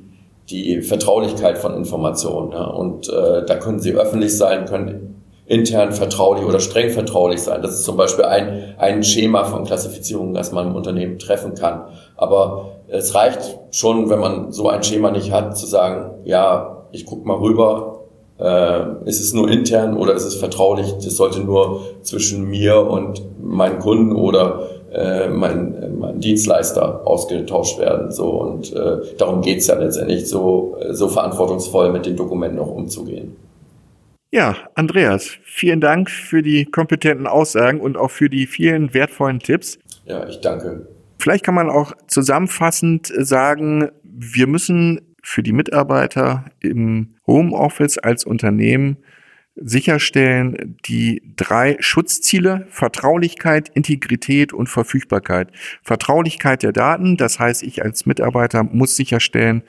die 0.50 0.82
Vertraulichkeit 0.82 1.60
von 1.60 1.76
Informationen? 1.76 2.54
Ja? 2.54 2.64
Und 2.66 3.08
äh, 3.08 3.46
da 3.46 3.56
können 3.58 3.80
sie 3.80 3.94
öffentlich 3.94 4.36
sein, 4.36 4.66
können 4.66 5.24
intern 5.46 5.92
vertraulich 5.92 6.44
oder 6.44 6.60
streng 6.60 6.90
vertraulich 6.90 7.42
sein. 7.42 7.62
Das 7.62 7.74
ist 7.74 7.84
zum 7.84 7.98
Beispiel 7.98 8.26
ein, 8.26 8.76
ein 8.80 9.04
Schema 9.04 9.46
von 9.46 9.64
Klassifizierung, 9.64 10.34
das 10.34 10.52
man 10.52 10.70
im 10.70 10.76
Unternehmen 10.76 11.20
treffen 11.20 11.54
kann. 11.54 11.84
Aber 12.16 12.72
es 12.88 13.14
reicht 13.14 13.60
schon, 13.70 14.10
wenn 14.10 14.20
man 14.20 14.52
so 14.52 14.68
ein 14.70 14.82
Schema 14.82 15.12
nicht 15.12 15.32
hat, 15.32 15.56
zu 15.56 15.68
sagen, 15.68 16.16
ja, 16.26 16.88
ich 16.92 17.06
gucke 17.06 17.28
mal 17.28 17.38
rüber, 17.38 17.97
äh, 18.39 19.06
ist 19.06 19.19
es 19.19 19.34
nur 19.34 19.50
intern 19.50 19.95
oder 19.95 20.13
ist 20.13 20.26
es 20.26 20.36
vertraulich? 20.36 20.93
Das 21.04 21.15
sollte 21.15 21.39
nur 21.39 21.82
zwischen 22.04 22.50
mir 22.50 22.80
und 22.80 23.21
meinen 23.43 23.80
Kunden 23.80 24.15
oder 24.15 24.69
äh, 24.91 25.28
mein, 25.28 25.97
mein 26.00 26.19
Dienstleister 26.19 27.06
ausgetauscht 27.06 27.80
werden. 27.80 28.12
So 28.12 28.30
und 28.30 28.73
äh, 28.73 29.00
darum 29.17 29.41
geht's 29.41 29.67
ja 29.67 29.76
letztendlich, 29.76 30.28
so, 30.28 30.78
so 30.91 31.08
verantwortungsvoll 31.08 31.91
mit 31.91 32.06
den 32.06 32.15
Dokumenten 32.15 32.60
auch 32.60 32.71
umzugehen. 32.71 33.36
Ja, 34.32 34.56
Andreas, 34.76 35.30
vielen 35.43 35.80
Dank 35.80 36.10
für 36.10 36.43
die 36.43 36.65
kompetenten 36.65 37.28
Aussagen 37.28 37.80
und 37.80 37.97
auch 37.97 38.12
für 38.12 38.30
die 38.30 38.45
vielen 38.45 38.93
wertvollen 38.93 39.39
Tipps. 39.39 39.80
Ja, 40.06 40.28
ich 40.28 40.41
danke. 40.41 40.88
Vielleicht 41.17 41.43
kann 41.43 41.56
man 41.56 41.69
auch 41.69 41.93
zusammenfassend 42.08 43.12
sagen, 43.17 43.89
wir 44.04 44.47
müssen 44.47 45.07
für 45.28 45.44
die 45.44 45.52
Mitarbeiter 45.52 46.46
im 46.62 47.16
Homeoffice 47.28 47.98
als 47.98 48.24
Unternehmen 48.24 48.96
sicherstellen 49.56 50.78
die 50.86 51.22
drei 51.36 51.76
Schutzziele 51.80 52.66
Vertraulichkeit, 52.70 53.68
Integrität 53.68 54.54
und 54.54 54.70
Verfügbarkeit. 54.70 55.52
Vertraulichkeit 55.84 56.63
der 56.63 56.72
Daten, 56.72 57.18
das 57.18 57.40
heißt, 57.40 57.63
ich 57.63 57.84
als 57.84 58.06
Mitarbeiter 58.06 58.63
muss 58.63 58.96
sicherstellen, 58.96 59.63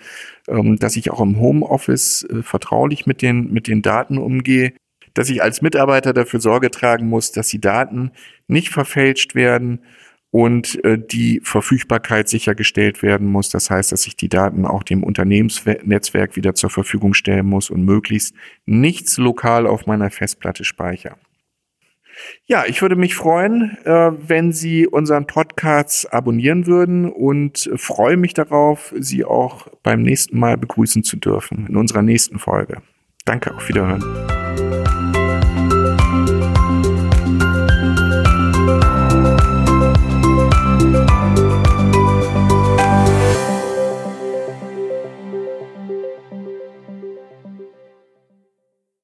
ähm, 0.46 0.76
dass 0.76 0.94
ich 0.94 1.10
auch 1.10 1.20
im 1.20 1.40
Homeoffice 1.40 2.22
äh, 2.30 2.42
vertraulich 2.44 3.06
mit 3.06 3.20
den, 3.20 3.52
mit 3.52 3.66
den 3.66 3.82
Daten 3.82 4.16
umgehe, 4.16 4.74
dass 5.14 5.28
ich 5.28 5.42
als 5.42 5.60
Mitarbeiter 5.60 6.12
dafür 6.12 6.38
Sorge 6.38 6.70
tragen 6.70 7.08
muss, 7.08 7.32
dass 7.32 7.48
die 7.48 7.60
Daten 7.60 8.12
nicht 8.46 8.68
verfälscht 8.68 9.34
werden 9.34 9.80
und 10.30 10.82
äh, 10.84 10.98
die 10.98 11.40
Verfügbarkeit 11.42 12.28
sichergestellt 12.28 13.02
werden 13.02 13.26
muss. 13.26 13.48
Das 13.48 13.70
heißt, 13.70 13.92
dass 13.92 14.06
ich 14.06 14.16
die 14.16 14.28
Daten 14.28 14.66
auch 14.66 14.82
dem 14.82 15.02
Unternehmensnetzwerk 15.02 16.36
wieder 16.36 16.54
zur 16.54 16.70
Verfügung 16.70 17.14
stellen 17.14 17.46
muss 17.46 17.70
und 17.70 17.84
möglichst 17.84 18.34
nichts 18.66 19.16
lokal 19.16 19.66
auf 19.66 19.86
meiner 19.86 20.10
Festplatte 20.10 20.64
speichere. 20.64 21.16
Ja, 22.46 22.64
ich 22.66 22.82
würde 22.82 22.96
mich 22.96 23.14
freuen, 23.14 23.78
äh, 23.84 24.10
wenn 24.28 24.52
Sie 24.52 24.86
unseren 24.86 25.26
Podcast 25.26 26.12
abonnieren 26.12 26.66
würden 26.66 27.10
und 27.10 27.70
freue 27.76 28.16
mich 28.16 28.34
darauf, 28.34 28.92
Sie 28.98 29.24
auch 29.24 29.68
beim 29.82 30.02
nächsten 30.02 30.38
Mal 30.38 30.56
begrüßen 30.56 31.04
zu 31.04 31.16
dürfen 31.16 31.66
in 31.68 31.76
unserer 31.76 32.02
nächsten 32.02 32.38
Folge. 32.38 32.82
Danke, 33.24 33.54
auf 33.54 33.68
Wiederhören. 33.68 34.02